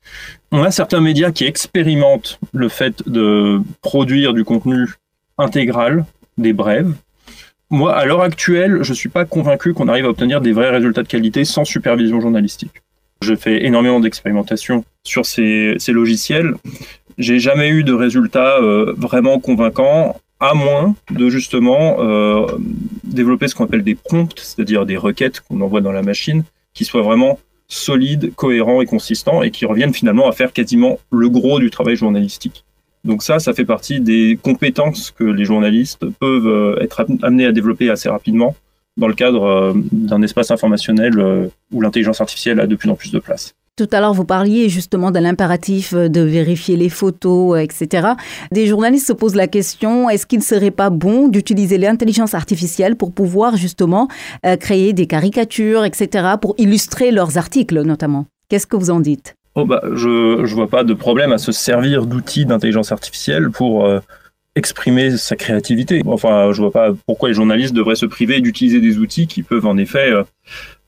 On 0.51 0.61
a 0.61 0.71
certains 0.71 1.01
médias 1.01 1.31
qui 1.31 1.45
expérimentent 1.45 2.39
le 2.53 2.69
fait 2.69 3.07
de 3.07 3.59
produire 3.81 4.33
du 4.33 4.43
contenu 4.43 4.87
intégral, 5.37 6.05
des 6.37 6.53
brèves. 6.53 6.93
Moi, 7.69 7.95
à 7.95 8.05
l'heure 8.05 8.21
actuelle, 8.21 8.83
je 8.83 8.91
ne 8.91 8.95
suis 8.95 9.09
pas 9.09 9.25
convaincu 9.25 9.73
qu'on 9.73 9.87
arrive 9.87 10.05
à 10.05 10.09
obtenir 10.09 10.41
des 10.41 10.51
vrais 10.51 10.69
résultats 10.69 11.03
de 11.03 11.07
qualité 11.07 11.43
sans 11.43 11.65
supervision 11.65 12.21
journalistique. 12.21 12.81
Je 13.21 13.35
fais 13.35 13.65
énormément 13.65 13.99
d'expérimentations 13.99 14.85
sur 15.03 15.25
ces, 15.25 15.77
logiciels. 15.87 16.53
J'ai 17.17 17.39
jamais 17.39 17.69
eu 17.69 17.83
de 17.83 17.93
résultats 17.93 18.57
euh, 18.57 18.93
vraiment 18.95 19.39
convaincants, 19.39 20.19
à 20.39 20.53
moins 20.53 20.95
de 21.09 21.29
justement 21.29 21.97
euh, 21.99 22.45
développer 23.03 23.47
ce 23.47 23.55
qu'on 23.55 23.65
appelle 23.65 23.83
des 23.83 23.95
prompts, 23.95 24.39
c'est-à-dire 24.39 24.85
des 24.85 24.97
requêtes 24.97 25.41
qu'on 25.41 25.61
envoie 25.61 25.81
dans 25.81 25.91
la 25.91 26.03
machine, 26.03 26.43
qui 26.73 26.85
soient 26.85 27.01
vraiment 27.01 27.39
solides, 27.67 28.33
cohérents 28.35 28.81
et 28.81 28.85
consistants, 28.85 29.41
et 29.41 29.49
qui 29.49 29.65
reviennent 29.65 29.93
finalement 29.93 30.29
à 30.29 30.31
faire 30.31 30.53
quasiment 30.53 30.99
le 31.11 31.29
gros 31.29 31.59
du 31.59 31.71
travail 31.71 31.95
journalistique. 31.95 32.65
Donc 33.03 33.23
ça, 33.23 33.39
ça 33.39 33.53
fait 33.53 33.65
partie 33.65 33.99
des 33.99 34.37
compétences 34.41 35.11
que 35.11 35.23
les 35.23 35.45
journalistes 35.45 36.05
peuvent 36.19 36.47
euh, 36.47 36.79
être 36.81 37.05
amenés 37.23 37.45
à 37.45 37.51
développer 37.51 37.89
assez 37.89 38.09
rapidement 38.09 38.55
dans 38.97 39.07
le 39.07 39.13
cadre 39.13 39.43
euh, 39.43 39.73
d'un 39.91 40.21
espace 40.21 40.51
informationnel 40.51 41.19
euh, 41.19 41.47
où 41.71 41.81
l'intelligence 41.81 42.21
artificielle 42.21 42.59
a 42.59 42.67
de 42.67 42.75
plus 42.75 42.89
en 42.89 42.95
plus 42.95 43.11
de 43.11 43.19
place. 43.19 43.53
Tout 43.77 43.87
à 43.91 43.99
l'heure, 43.99 44.13
vous 44.13 44.25
parliez 44.25 44.69
justement 44.69 45.11
de 45.11 45.19
l'impératif 45.19 45.93
de 45.93 46.21
vérifier 46.21 46.75
les 46.75 46.89
photos, 46.89 47.59
etc. 47.59 48.07
Des 48.51 48.65
journalistes 48.65 49.05
se 49.05 49.13
posent 49.13 49.35
la 49.35 49.47
question, 49.47 50.09
est-ce 50.09 50.25
qu'il 50.25 50.39
ne 50.39 50.43
serait 50.43 50.71
pas 50.71 50.89
bon 50.89 51.27
d'utiliser 51.27 51.77
l'intelligence 51.77 52.33
artificielle 52.33 52.95
pour 52.95 53.11
pouvoir 53.11 53.55
justement 53.55 54.07
créer 54.59 54.93
des 54.93 55.05
caricatures, 55.05 55.85
etc., 55.85 56.29
pour 56.41 56.55
illustrer 56.57 57.11
leurs 57.11 57.37
articles 57.37 57.79
notamment? 57.83 58.25
Qu'est-ce 58.49 58.65
que 58.65 58.77
vous 58.77 58.89
en 58.89 58.99
dites? 58.99 59.35
Oh 59.59 59.65
bah, 59.65 59.81
je 59.95 60.41
ne 60.41 60.53
vois 60.53 60.69
pas 60.69 60.83
de 60.83 60.93
problème 60.93 61.31
à 61.33 61.39
se 61.39 61.51
servir 61.51 62.05
d'outils 62.05 62.45
d'intelligence 62.45 62.91
artificielle 62.91 63.49
pour 63.49 63.85
euh, 63.85 63.99
exprimer 64.57 65.17
sa 65.17 65.35
créativité. 65.35 66.01
Enfin, 66.05 66.51
je 66.51 66.61
vois 66.61 66.71
pas 66.71 66.89
pourquoi 67.05 67.29
les 67.29 67.35
journalistes 67.35 67.73
devraient 67.73 67.95
se 67.95 68.05
priver 68.05 68.41
d'utiliser 68.41 68.81
des 68.81 68.97
outils 68.97 69.27
qui 69.27 69.43
peuvent 69.43 69.65
en 69.65 69.77
effet 69.77 70.11
euh, 70.11 70.23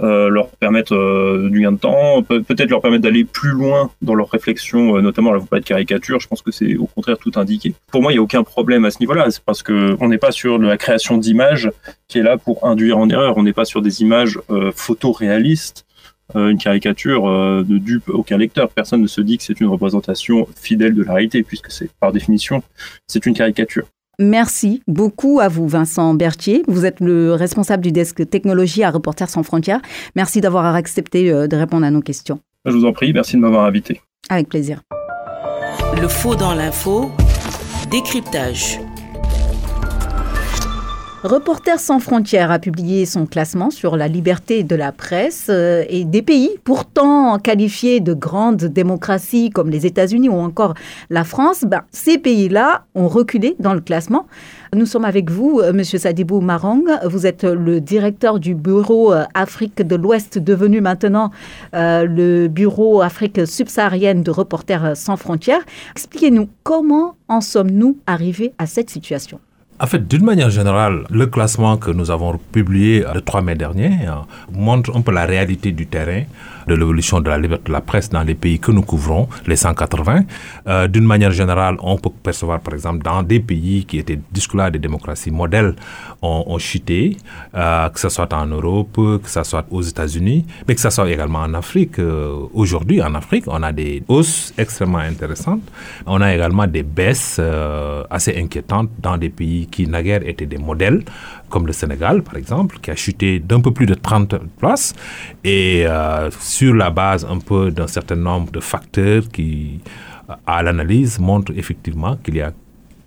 euh, 0.01 0.29
leur 0.29 0.49
permettre 0.49 1.47
du 1.49 1.61
gain 1.61 1.73
de 1.73 1.77
temps, 1.77 2.23
peut-être 2.23 2.69
leur 2.69 2.81
permettre 2.81 3.03
d'aller 3.03 3.25
plus 3.25 3.51
loin 3.51 3.91
dans 4.01 4.15
leur 4.15 4.29
réflexion, 4.29 5.01
notamment 5.01 5.31
là 5.31 5.38
vous 5.38 5.45
parlez 5.45 5.61
de 5.61 5.67
caricature, 5.67 6.19
je 6.19 6.27
pense 6.27 6.41
que 6.41 6.51
c'est 6.51 6.75
au 6.77 6.85
contraire 6.85 7.17
tout 7.17 7.31
indiqué. 7.35 7.73
Pour 7.91 8.01
moi, 8.01 8.11
il 8.11 8.15
n'y 8.15 8.19
a 8.19 8.23
aucun 8.23 8.43
problème 8.43 8.85
à 8.85 8.91
ce 8.91 8.99
niveau-là, 8.99 9.29
c'est 9.29 9.43
parce 9.43 9.61
que 9.61 9.95
on 9.99 10.07
n'est 10.07 10.17
pas 10.17 10.31
sur 10.31 10.57
la 10.57 10.77
création 10.77 11.17
d'images 11.17 11.69
qui 12.07 12.19
est 12.19 12.23
là 12.23 12.38
pour 12.38 12.65
induire 12.65 12.97
en 12.97 13.09
erreur, 13.09 13.38
on 13.38 13.43
n'est 13.43 13.53
pas 13.53 13.65
sur 13.65 13.81
des 13.81 14.01
images 14.01 14.39
photoréalistes 14.73 15.85
euh, 15.85 15.88
une 16.36 16.57
caricature 16.57 17.27
euh, 17.27 17.63
de 17.67 17.77
dupe 17.77 18.09
aucun 18.09 18.38
lecteur. 18.38 18.69
Personne 18.69 19.01
ne 19.01 19.07
se 19.07 19.21
dit 19.21 19.38
que 19.38 19.43
c'est 19.43 19.59
une 19.59 19.67
représentation 19.67 20.48
fidèle 20.55 20.93
de 20.93 21.03
la 21.03 21.13
réalité, 21.13 21.43
puisque 21.43 21.71
c'est 21.71 21.89
par 22.00 22.12
définition, 22.12 22.62
c'est 23.07 23.25
une 23.25 23.33
caricature. 23.33 23.86
Merci 24.19 24.83
beaucoup 24.86 25.39
à 25.39 25.48
vous, 25.48 25.67
Vincent 25.67 26.13
Berthier. 26.13 26.63
Vous 26.67 26.86
êtes 26.86 27.00
le 27.00 27.33
responsable 27.33 27.81
du 27.81 27.91
desk 27.91 28.29
technologie 28.29 28.83
à 28.83 28.91
Reporters 28.91 29.29
sans 29.29 29.43
frontières. 29.43 29.81
Merci 30.15 30.41
d'avoir 30.41 30.75
accepté 30.75 31.31
euh, 31.31 31.48
de 31.48 31.55
répondre 31.55 31.86
à 31.86 31.91
nos 31.91 32.01
questions. 32.01 32.39
Je 32.65 32.71
vous 32.74 32.86
en 32.86 32.91
prie, 32.91 33.13
merci 33.13 33.38
de 33.38 33.41
m'avoir 33.41 33.63
invité. 33.63 34.01
Avec 34.29 34.50
plaisir. 34.50 34.81
Le 36.00 36.07
faux 36.07 36.36
dans 36.36 36.53
l'info, 36.53 37.12
décryptage. 37.89 38.79
Reporters 41.23 41.81
sans 41.81 41.99
frontières 41.99 42.49
a 42.49 42.59
publié 42.59 43.05
son 43.05 43.25
classement 43.25 43.71
sur 43.71 43.97
la 43.97 44.07
liberté 44.07 44.63
de 44.63 44.73
la 44.73 44.93
presse 44.93 45.47
euh, 45.49 45.83
et 45.89 46.05
des 46.05 46.21
pays 46.21 46.51
pourtant 46.63 47.38
qualifiés 47.39 47.99
de 47.99 48.13
grandes 48.13 48.63
démocraties 48.63 49.49
comme 49.49 49.69
les 49.69 49.85
États-Unis 49.85 50.29
ou 50.29 50.39
encore 50.39 50.75
la 51.09 51.25
France. 51.25 51.65
Ben, 51.67 51.81
ces 51.91 52.19
pays-là 52.19 52.85
ont 52.95 53.09
reculé 53.09 53.57
dans 53.59 53.73
le 53.73 53.81
classement. 53.81 54.27
Nous 54.73 54.85
sommes 54.85 55.03
avec 55.03 55.29
vous, 55.29 55.59
euh, 55.59 55.73
Monsieur 55.73 55.99
Sadibou 55.99 56.39
Marang. 56.39 56.85
Vous 57.03 57.25
êtes 57.25 57.43
le 57.43 57.81
directeur 57.81 58.39
du 58.39 58.55
bureau 58.55 59.11
euh, 59.11 59.25
Afrique 59.33 59.81
de 59.81 59.97
l'Ouest, 59.97 60.38
devenu 60.38 60.79
maintenant 60.79 61.31
le 61.73 62.47
bureau 62.47 63.01
Afrique 63.01 63.45
subsaharienne 63.45 64.23
de 64.23 64.31
Reporters 64.31 64.95
sans 64.95 65.17
frontières. 65.17 65.65
Expliquez-nous 65.91 66.47
comment 66.63 67.15
en 67.27 67.41
sommes-nous 67.41 67.97
arrivés 68.07 68.53
à 68.57 68.67
cette 68.67 68.89
situation 68.89 69.41
en 69.81 69.88
fait, 69.88 70.07
d'une 70.07 70.25
manière 70.25 70.50
générale, 70.50 71.05
le 71.09 71.25
classement 71.27 71.77
que 71.77 71.91
nous 71.91 72.12
avons 72.12 72.38
publié 72.51 73.05
le 73.13 73.21
3 73.21 73.41
mai 73.41 73.55
dernier 73.55 73.91
euh, 74.07 74.15
montre 74.51 74.95
un 74.95 75.01
peu 75.01 75.13
la 75.13 75.25
réalité 75.25 75.71
du 75.71 75.88
terrain 75.88 76.24
de 76.69 76.75
l'évolution 76.75 77.19
de 77.19 77.29
la 77.29 77.38
liberté 77.38 77.65
de 77.65 77.71
la 77.73 77.81
presse 77.81 78.09
dans 78.09 78.23
les 78.23 78.35
pays 78.35 78.59
que 78.59 78.71
nous 78.71 78.81
couvrons, 78.83 79.27
les 79.47 79.55
180. 79.55 80.21
Euh, 80.67 80.88
d'une 80.88 81.03
manière 81.03 81.31
générale, 81.31 81.75
on 81.81 81.97
peut 81.97 82.11
percevoir, 82.23 82.59
par 82.61 82.73
exemple, 82.73 83.03
dans 83.03 83.23
des 83.23 83.39
pays 83.39 83.85
qui 83.85 83.97
étaient 83.97 84.19
jusque-là 84.33 84.69
des 84.71 84.79
démocraties 84.79 85.31
modèles, 85.31 85.75
ont, 86.21 86.57
chuté, 86.59 87.17
euh, 87.55 87.89
que 87.89 87.99
ce 87.99 88.09
soit 88.09 88.31
en 88.33 88.45
Europe, 88.45 88.93
que 89.23 89.29
ce 89.29 89.43
soit 89.43 89.65
aux 89.71 89.81
États-Unis, 89.81 90.45
mais 90.67 90.75
que 90.75 90.81
ce 90.81 90.89
soit 90.89 91.09
également 91.09 91.39
en 91.39 91.53
Afrique. 91.53 91.97
Aujourd'hui, 92.53 93.01
en 93.01 93.15
Afrique, 93.15 93.45
on 93.47 93.63
a 93.63 93.71
des 93.71 94.03
hausses 94.07 94.53
extrêmement 94.57 94.99
intéressantes. 94.99 95.61
On 96.05 96.19
a 96.21 96.33
également 96.33 96.67
des 96.67 96.83
baisses 96.83 97.39
assez 98.09 98.38
inquiétantes 98.38 98.89
dans 99.01 99.17
des 99.17 99.29
pays 99.29 99.67
qui 99.67 99.88
naguère 99.88 100.27
étaient 100.27 100.45
des 100.45 100.57
modèles, 100.57 101.03
comme 101.50 101.68
le 101.68 101.74
Sénégal 101.74 102.22
par 102.24 102.36
exemple, 102.38 102.77
qui 102.82 102.91
a 102.91 102.96
chuté 102.96 103.39
d'un 103.39 103.62
peu 103.62 103.72
plus 103.72 103.86
de 103.86 103.94
30 103.94 104.36
places, 104.58 104.94
et 105.44 105.86
euh, 105.86 106.29
sur 106.39 106.74
la 106.74 106.89
base 106.89 107.25
un 107.29 107.39
peu 107.39 107.72
d'un 107.72 107.88
certain 107.88 108.15
nombre 108.15 108.51
de 108.51 108.60
facteurs 108.60 109.24
qui, 109.32 109.79
à 110.46 110.63
l'analyse, 110.63 111.20
montrent 111.20 111.53
effectivement 111.58 112.15
qu'il 112.18 112.36
y 112.36 112.41
a 112.41 112.51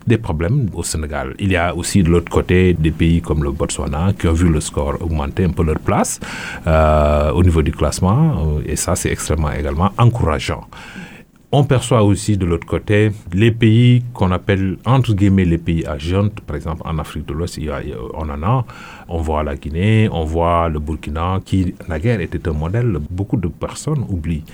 des 0.06 0.18
problèmes 0.18 0.68
au 0.74 0.82
Sénégal. 0.82 1.34
Il 1.38 1.52
y 1.52 1.56
a 1.56 1.74
aussi 1.76 2.02
de 2.02 2.08
l'autre 2.10 2.30
côté 2.30 2.74
des 2.74 2.90
pays 2.90 3.20
comme 3.22 3.44
le 3.44 3.52
Botswana 3.52 4.12
qui 4.18 4.26
ont 4.26 4.32
vu 4.32 4.48
le 4.48 4.60
score 4.60 5.00
augmenter 5.00 5.44
un 5.44 5.50
peu 5.50 5.62
leur 5.62 5.78
place 5.78 6.18
euh, 6.66 7.30
au 7.30 7.42
niveau 7.42 7.62
du 7.62 7.70
classement 7.70 8.58
et 8.66 8.74
ça 8.74 8.96
c'est 8.96 9.10
extrêmement 9.10 9.52
également 9.52 9.90
encourageant. 9.98 10.66
On 11.54 11.64
perçoit 11.64 12.02
aussi 12.02 12.38
de 12.38 12.46
l'autre 12.46 12.66
côté 12.66 13.10
les 13.34 13.50
pays 13.50 14.02
qu'on 14.14 14.30
appelle 14.30 14.78
entre 14.86 15.12
guillemets 15.12 15.44
les 15.44 15.58
pays 15.58 15.84
à 15.84 15.98
par 16.46 16.56
exemple 16.56 16.80
en 16.86 16.96
Afrique 16.96 17.26
de 17.26 17.34
l'Ouest, 17.34 17.60
on 18.14 18.30
en 18.30 18.42
a. 18.42 18.64
On 19.06 19.18
voit 19.18 19.42
la 19.42 19.54
Guinée, 19.56 20.08
on 20.10 20.24
voit 20.24 20.70
le 20.70 20.78
Burkina, 20.78 21.40
qui 21.44 21.74
naguère 21.90 22.22
était 22.22 22.48
un 22.48 22.54
modèle. 22.54 22.96
Beaucoup 23.10 23.36
de 23.36 23.48
personnes 23.48 24.06
oublient. 24.08 24.44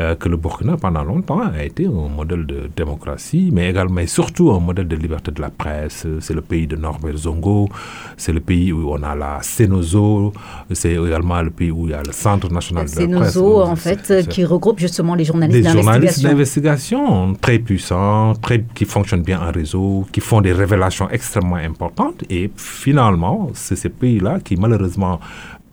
Euh, 0.00 0.14
que 0.14 0.28
le 0.28 0.38
Burkina, 0.38 0.76
pendant 0.78 1.04
longtemps, 1.04 1.40
a 1.40 1.62
été 1.62 1.86
un 1.86 2.08
modèle 2.08 2.46
de 2.46 2.70
démocratie, 2.74 3.50
mais 3.52 3.68
également 3.68 4.00
et 4.00 4.06
surtout 4.06 4.50
un 4.50 4.58
modèle 4.58 4.88
de 4.88 4.96
liberté 4.96 5.30
de 5.30 5.40
la 5.40 5.50
presse. 5.50 6.06
C'est 6.20 6.32
le 6.32 6.40
pays 6.40 6.66
de 6.66 6.76
Norbert 6.76 7.16
Zongo, 7.18 7.68
c'est 8.16 8.32
le 8.32 8.40
pays 8.40 8.72
où 8.72 8.90
on 8.90 9.02
a 9.02 9.14
la 9.14 9.40
Cenozo, 9.42 10.32
c'est 10.70 10.94
également 10.94 11.42
le 11.42 11.50
pays 11.50 11.70
où 11.70 11.88
il 11.88 11.90
y 11.90 11.94
a 11.94 12.02
le 12.02 12.12
Centre 12.12 12.50
national 12.50 12.86
de 12.86 12.90
la 12.90 13.18
presse. 13.18 13.34
Cenozo, 13.34 13.62
en 13.62 13.76
fait, 13.76 14.26
qui 14.28 14.46
regroupe 14.46 14.78
justement 14.78 15.14
les 15.14 15.24
journalistes 15.24 15.60
d'investigation. 15.60 15.80
Des 15.80 15.92
journalistes 15.92 16.22
d'investigation 16.22 17.34
très 17.34 17.58
puissants, 17.58 18.32
très, 18.40 18.64
qui 18.74 18.86
fonctionnent 18.86 19.22
bien 19.22 19.40
en 19.46 19.52
réseau, 19.52 20.06
qui 20.10 20.20
font 20.20 20.40
des 20.40 20.52
révélations 20.52 21.10
extrêmement 21.10 21.56
importantes. 21.56 22.24
Et 22.30 22.50
finalement, 22.56 23.50
c'est 23.52 23.76
ces 23.76 23.90
pays-là 23.90 24.40
qui, 24.40 24.56
malheureusement, 24.56 25.20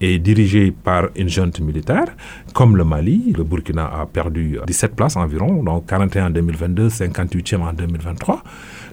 est 0.02 0.20
dirigé 0.20 0.72
par 0.72 1.10
une 1.16 1.30
junte 1.30 1.60
militaire, 1.60 2.08
comme 2.54 2.78
le 2.78 2.84
Mali. 2.84 3.34
Le 3.38 3.44
Burkina 3.44 3.86
a 3.86 4.06
perdu 4.06 4.60
17 4.66 4.96
places 4.96 5.16
environ, 5.18 5.64
donc 5.64 5.86
41 5.88 6.28
en 6.28 6.30
2022, 6.30 6.88
58e 6.88 7.62
en 7.62 7.74
2023. 7.74 8.44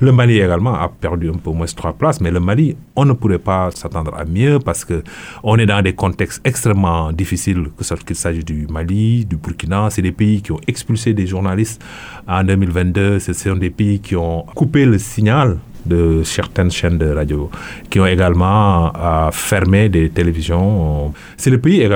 Le 0.01 0.13
Mali 0.13 0.39
également 0.39 0.75
a 0.75 0.89
perdu 0.89 1.31
un 1.31 1.39
peu 1.39 1.51
moins 1.51 1.67
3 1.67 1.95
places, 1.95 2.21
mais 2.21 2.31
le 2.31 2.41
Mali, 2.41 2.77
on 2.95 3.05
ne 3.05 3.13
pourrait 3.15 3.39
pas 3.39 3.71
s'attendre 3.73 4.15
à 4.15 4.25
mieux 4.25 4.59
parce 4.59 4.85
que 4.85 5.03
on 5.43 5.57
est 5.59 5.67
dans 5.67 5.81
des 5.81 5.95
contextes 5.95 6.41
extrêmement 6.45 7.13
difficiles, 7.13 7.69
qu'il 8.07 8.17
s'agisse 8.17 8.45
du 8.45 8.67
Mali, 8.67 9.25
du 9.25 9.37
Burkina. 9.37 9.89
C'est 9.91 10.03
des 10.03 10.13
pays 10.13 10.43
qui 10.43 10.53
ont 10.53 10.61
expulsé 10.67 11.15
des 11.15 11.27
journalistes 11.27 11.83
en 12.29 12.45
2022. 12.45 13.21
Ce 13.21 13.33
sont 13.33 13.57
des 13.57 13.71
pays 13.71 14.01
qui 14.01 14.17
ont 14.17 14.43
coupé 14.55 14.85
le 14.85 14.99
signal 14.99 15.59
de 15.87 16.23
certaines 16.25 16.71
chaînes 16.71 16.99
de 16.99 17.09
radio 17.13 17.51
qui 17.91 18.01
ont 18.01 18.07
également 18.07 18.93
euh, 18.97 19.31
fermé 19.31 19.89
des 19.89 20.11
télévisions. 20.11 21.13
C'est 21.37 21.53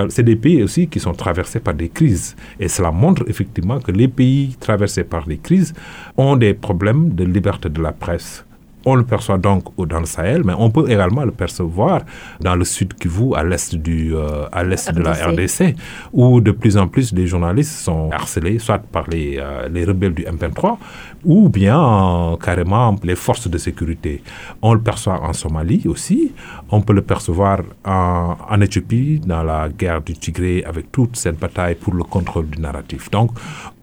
c'est 0.09 0.23
des 0.23 0.37
pays 0.37 0.63
aussi 0.63 0.89
qui 0.89 1.01
sont 1.01 1.13
traversés 1.13 1.61
par 1.61 1.75
des 1.75 1.89
crises. 1.89 2.37
Et 2.59 2.69
cela 2.69 2.91
montre 2.91 3.25
effectivement 3.29 3.79
que 3.81 3.93
les 3.93 4.09
pays 4.09 4.57
traversés 4.59 5.05
par 5.05 5.27
des 5.27 5.39
crises 5.39 5.73
ont 6.17 6.37
des 6.37 6.55
problèmes 6.55 7.11
de 7.15 7.25
liberté 7.25 7.69
de 7.69 7.83
la 7.83 7.93
presse 7.93 8.45
On 8.85 8.95
le 8.95 9.05
perçoit 9.05 9.39
donc 9.39 9.65
dans 9.77 10.01
le 10.01 10.07
Sahel, 10.07 10.43
mais 10.45 10.55
on 10.57 10.71
peut 10.71 10.91
également 10.91 11.25
le 11.25 11.33
percevoir 11.33 12.03
dans 12.41 12.55
le 12.55 12.65
sud 12.65 12.95
Kivu, 12.95 13.35
à 13.35 13.45
l'est 13.45 13.75
du, 13.75 14.15
euh, 14.15 14.47
à 14.53 14.65
l'est 14.65 14.93
de 14.93 15.03
la 15.03 15.13
RDC, 15.13 15.77
où 16.13 16.41
de 16.41 16.51
plus 16.51 16.77
en 16.79 16.89
plus 16.89 17.13
des 17.13 17.27
journalistes 17.27 17.79
sont 17.79 18.11
harcelés, 18.11 18.59
soit 18.59 18.79
par 18.79 19.09
les, 19.09 19.39
euh, 19.39 19.69
les 19.69 19.85
rebelles 19.85 20.15
du 20.15 20.25
M23, 20.25 20.79
ou 21.25 21.49
bien 21.49 22.37
carrément 22.43 22.97
les 23.03 23.17
forces 23.17 23.49
de 23.49 23.59
sécurité. 23.59 24.23
On 24.63 24.73
le 24.73 24.81
perçoit 24.81 25.21
en 25.21 25.33
Somalie 25.35 25.83
aussi, 25.87 26.33
on 26.71 26.81
peut 26.81 26.95
le 26.95 27.03
percevoir 27.03 27.61
en, 27.85 28.37
en 28.49 28.61
Éthiopie, 28.61 29.21
dans 29.25 29.43
la 29.43 29.69
guerre 29.69 30.01
du 30.01 30.15
Tigré, 30.15 30.65
avec 30.67 30.91
toute 30.91 31.17
cette 31.17 31.39
bataille 31.39 31.75
pour 31.75 31.95
le 31.95 32.05
contrôle 32.05 32.47
du 32.49 32.61
narratif. 32.61 33.11
Donc, 33.11 33.31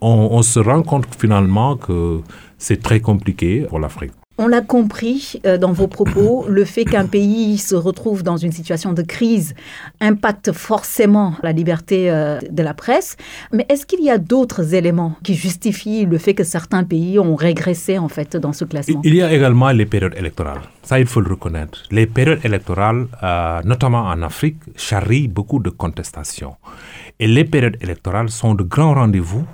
on, 0.01 0.29
on 0.31 0.41
se 0.41 0.59
rend 0.59 0.81
compte 0.81 1.05
finalement 1.17 1.75
que 1.75 2.21
c'est 2.57 2.81
très 2.81 2.99
compliqué 2.99 3.65
pour 3.69 3.79
l'Afrique. 3.79 4.13
On 4.39 4.47
l'a 4.47 4.61
compris 4.61 5.41
euh, 5.47 5.57
dans 5.57 5.71
vos 5.71 5.87
propos, 5.87 6.45
le 6.47 6.63
fait 6.63 6.85
qu'un 6.85 7.07
pays 7.07 7.57
se 7.57 7.73
retrouve 7.73 8.21
dans 8.21 8.37
une 8.37 8.51
situation 8.51 8.93
de 8.93 9.01
crise 9.01 9.55
impacte 9.99 10.51
forcément 10.51 11.33
la 11.41 11.51
liberté 11.51 12.11
euh, 12.11 12.39
de 12.51 12.61
la 12.61 12.75
presse. 12.75 13.17
Mais 13.51 13.65
est-ce 13.67 13.87
qu'il 13.87 14.03
y 14.03 14.11
a 14.11 14.19
d'autres 14.19 14.75
éléments 14.75 15.15
qui 15.23 15.33
justifient 15.33 16.05
le 16.05 16.19
fait 16.19 16.35
que 16.35 16.43
certains 16.43 16.83
pays 16.83 17.17
ont 17.17 17.35
régressé 17.35 17.97
en 17.97 18.09
fait 18.09 18.37
dans 18.37 18.53
ce 18.53 18.63
classement? 18.63 19.01
Il 19.03 19.15
y 19.15 19.23
a 19.23 19.33
également 19.33 19.71
les 19.71 19.87
périodes 19.87 20.13
électorales. 20.15 20.61
Ça, 20.83 20.99
il 20.99 21.07
faut 21.07 21.21
le 21.21 21.31
reconnaître. 21.31 21.81
Les 21.89 22.05
périodes 22.05 22.45
électorales, 22.45 23.07
euh, 23.23 23.61
notamment 23.65 24.03
en 24.03 24.21
Afrique, 24.21 24.57
charrient 24.75 25.29
beaucoup 25.29 25.59
de 25.59 25.71
contestations. 25.71 26.57
Et 27.19 27.25
les 27.25 27.43
périodes 27.43 27.77
électorales 27.81 28.29
sont 28.29 28.53
de 28.53 28.61
grands 28.63 28.93
rendez-vous 28.93 29.45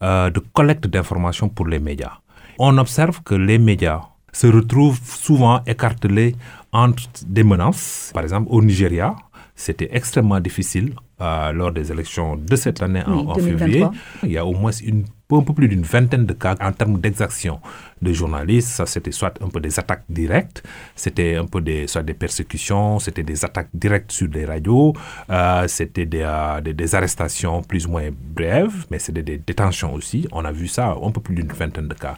de 0.00 0.40
collecte 0.52 0.88
d'informations 0.88 1.48
pour 1.48 1.68
les 1.68 1.78
médias. 1.78 2.14
On 2.58 2.76
observe 2.78 3.22
que 3.22 3.36
les 3.36 3.56
médias 3.58 4.00
se 4.32 4.46
retrouvent 4.46 5.00
souvent 5.04 5.62
écartelés 5.66 6.34
entre 6.72 7.02
des 7.26 7.44
menaces. 7.44 8.10
Par 8.14 8.22
exemple, 8.22 8.48
au 8.50 8.62
Nigeria, 8.62 9.14
c'était 9.54 9.88
extrêmement 9.92 10.40
difficile 10.40 10.94
euh, 11.22 11.52
lors 11.52 11.72
des 11.72 11.92
élections 11.92 12.36
de 12.36 12.56
cette 12.56 12.82
année 12.82 13.02
en, 13.06 13.12
Oui, 13.12 13.18
en 13.28 13.34
2023. 13.34 13.58
février. 13.58 13.86
Il 14.24 14.32
y 14.32 14.38
a 14.38 14.44
au 14.44 14.52
moins 14.52 14.72
une, 14.72 15.04
un 15.38 15.42
peu 15.42 15.52
plus 15.54 15.68
d'une 15.68 15.82
vingtaine 15.82 16.26
de 16.26 16.32
cas 16.34 16.54
en 16.60 16.72
termes 16.72 17.00
d'exaction 17.00 17.60
de 18.00 18.12
journalistes. 18.12 18.68
Ça, 18.68 18.86
c'était 18.86 19.12
soit 19.12 19.34
un 19.42 19.48
peu 19.48 19.60
des 19.60 19.78
attaques 19.78 20.04
directes, 20.08 20.62
c'était 20.96 21.36
un 21.36 21.46
peu 21.46 21.60
des, 21.60 21.86
soit 21.86 22.02
des 22.02 22.14
persécutions, 22.14 22.98
c'était 22.98 23.22
des 23.22 23.44
attaques 23.44 23.68
directes 23.72 24.12
sur 24.12 24.28
des 24.28 24.44
radios, 24.44 24.92
euh, 25.30 25.66
c'était 25.68 26.06
des, 26.06 26.22
euh, 26.24 26.60
des, 26.60 26.74
des 26.74 26.94
arrestations 26.94 27.62
plus 27.62 27.86
ou 27.86 27.90
moins 27.90 28.08
brèves, 28.34 28.86
mais 28.90 28.98
c'était 28.98 29.22
des 29.22 29.38
détentions 29.38 29.94
aussi. 29.94 30.26
On 30.32 30.44
a 30.44 30.52
vu 30.52 30.66
ça, 30.68 30.96
un 31.02 31.10
peu 31.10 31.20
plus 31.20 31.34
d'une 31.34 31.48
vingtaine 31.52 31.88
de 31.88 31.94
cas. 31.94 32.16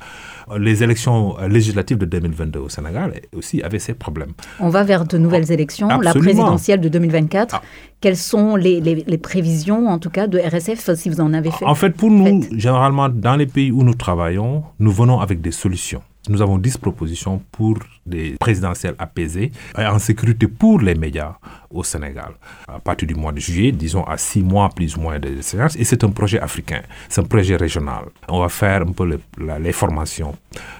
Les 0.58 0.82
élections 0.82 1.36
législatives 1.48 1.98
de 1.98 2.06
2022 2.06 2.58
au 2.60 2.68
Sénégal 2.68 3.14
aussi 3.34 3.62
avaient 3.62 3.78
ces 3.78 3.94
problèmes. 3.94 4.32
On 4.60 4.68
va 4.68 4.82
vers 4.82 5.04
de 5.04 5.18
nouvelles 5.18 5.50
élections, 5.52 5.88
la 5.88 6.12
présidentielle 6.12 6.80
de 6.80 6.88
2024. 6.88 7.54
Ah. 7.54 7.62
Quelles 8.00 8.16
sont 8.16 8.56
les, 8.56 8.80
les- 8.80 9.04
les 9.06 9.18
prévisions, 9.18 9.86
en 9.88 9.98
tout 9.98 10.10
cas, 10.10 10.26
de 10.26 10.38
RSF, 10.38 10.94
si 10.94 11.08
vous 11.08 11.20
en 11.20 11.32
avez 11.32 11.50
fait? 11.50 11.64
En 11.64 11.74
fait, 11.74 11.90
pour 11.90 12.10
nous, 12.10 12.42
généralement, 12.56 13.08
dans 13.08 13.36
les 13.36 13.46
pays 13.46 13.72
où 13.72 13.82
nous 13.82 13.94
travaillons, 13.94 14.62
nous 14.78 14.92
venons 14.92 15.20
avec 15.20 15.40
des 15.40 15.52
solutions. 15.52 16.02
Nous 16.28 16.42
avons 16.42 16.58
10 16.58 16.76
propositions 16.78 17.40
pour 17.52 17.78
des 18.06 18.36
présidentielles 18.38 18.94
apaisées 18.98 19.52
et 19.78 19.86
en 19.86 19.98
sécurité 19.98 20.46
pour 20.46 20.80
les 20.80 20.94
médias 20.94 21.34
au 21.70 21.82
Sénégal. 21.82 22.32
À 22.68 22.78
partir 22.78 23.08
du 23.08 23.14
mois 23.14 23.32
de 23.32 23.40
juillet, 23.40 23.72
disons 23.72 24.04
à 24.04 24.16
6 24.16 24.42
mois 24.42 24.68
plus 24.74 24.96
ou 24.96 25.00
moins 25.00 25.18
de 25.18 25.40
séance, 25.40 25.74
et 25.76 25.84
c'est 25.84 26.04
un 26.04 26.10
projet 26.10 26.38
africain, 26.40 26.82
c'est 27.08 27.20
un 27.20 27.24
projet 27.24 27.56
régional. 27.56 28.04
On 28.28 28.40
va 28.40 28.48
faire 28.48 28.82
un 28.82 28.92
peu 28.92 29.18
les 29.38 29.72
formations 29.72 30.36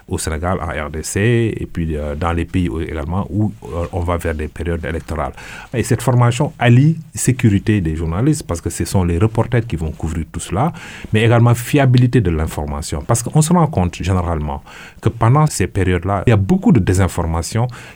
au 0.07 0.19
Sénégal, 0.19 0.59
en 0.61 0.87
RDC, 0.87 1.17
et 1.17 1.69
puis 1.71 1.97
euh, 1.97 2.15
dans 2.15 2.33
les 2.33 2.45
pays 2.45 2.71
également 2.89 3.27
où 3.31 3.53
euh, 3.65 3.87
on 3.93 4.01
va 4.01 4.17
vers 4.19 4.35
des 4.35 4.49
périodes 4.49 4.85
électorales. 4.85 5.33
Et 5.73 5.83
cette 5.83 6.03
formation 6.03 6.53
allie 6.59 6.99
sécurité 7.15 7.81
des 7.81 7.97
journalistes, 7.97 8.47
parce 8.47 8.61
que 8.61 8.71
ce 8.71 8.85
sont 8.85 9.03
les 9.03 9.19
reporters 9.19 9.67
qui 9.67 9.77
vont 9.77 9.91
couvrir 9.91 10.27
tout 10.31 10.41
cela, 10.41 10.73
mais 11.13 11.25
également 11.25 11.55
fiabilité 11.55 12.21
de 12.21 12.31
l'information. 12.31 13.03
Parce 13.05 13.23
qu'on 13.23 13.43
se 13.43 13.53
rend 13.53 13.67
compte 13.67 13.97
généralement 13.97 14.63
que 15.01 15.09
pendant 15.09 15.47
ces 15.47 15.67
périodes-là, 15.67 16.23
il 16.27 16.31
y 16.31 16.33
a 16.33 16.37
beaucoup 16.37 16.71
de 16.71 16.81
désinformation 16.81 17.14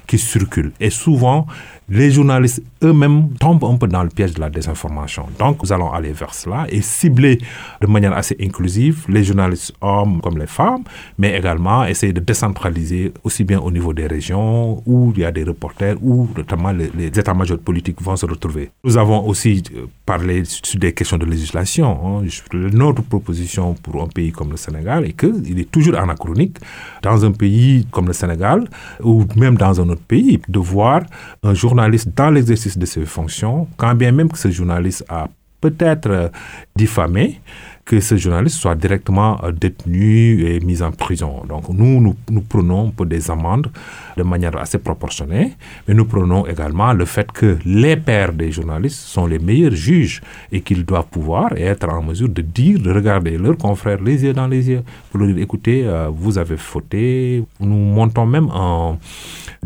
qui 0.07 0.19
circule. 0.19 0.73
Et 0.81 0.91
souvent, 0.91 1.47
les 1.91 2.11
journalistes 2.11 2.63
eux-mêmes 2.83 3.31
tombent 3.41 3.65
un 3.65 3.77
peu 3.77 3.87
dans 3.89 4.03
le 4.03 4.11
piège 4.11 4.35
de 4.35 4.41
la 4.41 4.51
désinformation. 4.51 5.27
Donc, 5.39 5.63
nous 5.63 5.73
allons 5.73 5.91
aller 5.91 6.13
vers 6.13 6.35
cela 6.35 6.67
et 6.69 6.83
cibler 6.83 7.39
de 7.81 7.87
manière 7.87 8.13
assez 8.13 8.37
inclusive 8.41 9.07
les 9.09 9.25
journalistes 9.25 9.73
hommes 9.81 10.21
comme 10.21 10.39
les 10.39 10.47
femmes, 10.47 10.85
mais 11.19 11.37
également 11.37 11.85
essayer 11.87 12.13
de 12.13 12.21
décentraliser 12.21 13.13
aussi 13.25 13.45
bien 13.45 13.59
au 13.61 13.71
niveau 13.71 13.93
des 13.95 14.07
régions 14.07 14.83
où 14.87 15.13
il 15.17 15.23
y 15.23 15.25
a 15.25 15.33
des 15.33 15.45
reporters, 15.45 15.97
où 16.03 16.29
notamment 16.37 16.73
les, 16.73 16.89
états-majors 17.07 17.59
politiques 17.59 18.03
vont 18.03 18.17
se 18.17 18.27
retrouver. 18.27 18.71
Nous 18.85 18.97
avons 18.99 19.27
aussi 19.27 19.63
euh, 19.75 19.87
parlé 20.05 20.45
sur 20.45 20.79
des 20.79 20.93
questions 20.93 21.17
de 21.17 21.25
législation. 21.25 22.21
hein. 22.21 22.27
Notre 22.53 23.03
proposition 23.03 23.75
pour 23.75 24.03
un 24.03 24.09
pays 24.09 24.31
comme 24.31 24.51
le 24.51 24.57
Sénégal 24.57 25.07
est 25.07 25.13
qu'il 25.15 25.59
est 25.59 25.71
toujours 25.71 25.97
anachronique 25.99 26.59
dans 27.03 27.25
un 27.25 27.33
pays 27.33 27.87
comme 27.91 28.07
le 28.09 28.13
Sénégal 28.13 28.69
ou 29.09 29.25
même 29.37 29.57
dans 29.57 29.81
un 29.81 29.89
autre 29.89 30.03
pays 30.03 30.39
de 30.49 30.59
voir 30.59 31.01
un 31.43 31.55
journaliste 31.55 32.11
dans 32.15 32.31
l'exercice 32.31 32.77
de 32.77 32.85
ses 32.85 33.07
fonctions, 33.07 33.67
quand 33.79 33.95
bien 33.95 34.13
même 34.13 34.29
que 34.31 34.37
ce 34.39 34.51
journaliste 34.51 35.03
a 35.09 35.29
peut-être 35.63 36.11
euh, 36.11 36.29
diffamé, 36.77 37.41
que 37.89 38.01
ce 38.01 38.17
journaliste 38.19 38.59
soit 38.59 38.75
directement 38.75 39.43
euh, 39.43 39.51
détenu 39.51 40.45
et 40.47 40.61
mis 40.61 40.83
en 40.83 40.93
prison. 40.93 41.43
Donc 41.49 41.71
nous, 41.71 42.03
nous, 42.03 42.15
nous 42.31 42.43
prenons 42.43 42.91
pour 42.91 43.07
des 43.07 43.31
amendes 43.31 43.71
de 44.15 44.23
manière 44.23 44.55
assez 44.59 44.77
proportionnée, 44.79 45.57
mais 45.87 45.95
nous 45.95 46.05
prenons 46.05 46.47
également 46.47 46.93
le 46.93 47.07
fait 47.07 47.33
que 47.33 47.57
les 47.65 47.97
pairs 47.97 48.35
des 48.35 48.53
journalistes 48.53 49.01
sont 49.01 49.27
les 49.27 49.39
meilleurs 49.39 49.75
juges 49.75 50.21
et 50.53 50.61
qu'ils 50.61 50.85
doivent 50.85 51.07
pouvoir 51.07 51.57
être 51.57 51.89
en 51.89 52.03
mesure 52.03 52.29
de 52.29 52.43
dire, 52.43 52.79
de 52.79 52.93
regarder 52.93 53.39
leurs 53.39 53.57
confrères 53.57 54.03
les 54.03 54.23
yeux 54.23 54.35
dans 54.35 54.49
les 54.49 54.69
yeux, 54.69 54.83
pour 55.11 55.21
leur 55.21 55.29
dire, 55.29 55.43
écoutez, 55.43 55.87
euh, 55.87 56.11
vous 56.13 56.37
avez 56.37 56.59
fauté. 56.59 57.43
Nous 57.59 57.75
montons 57.75 58.27
même 58.27 58.51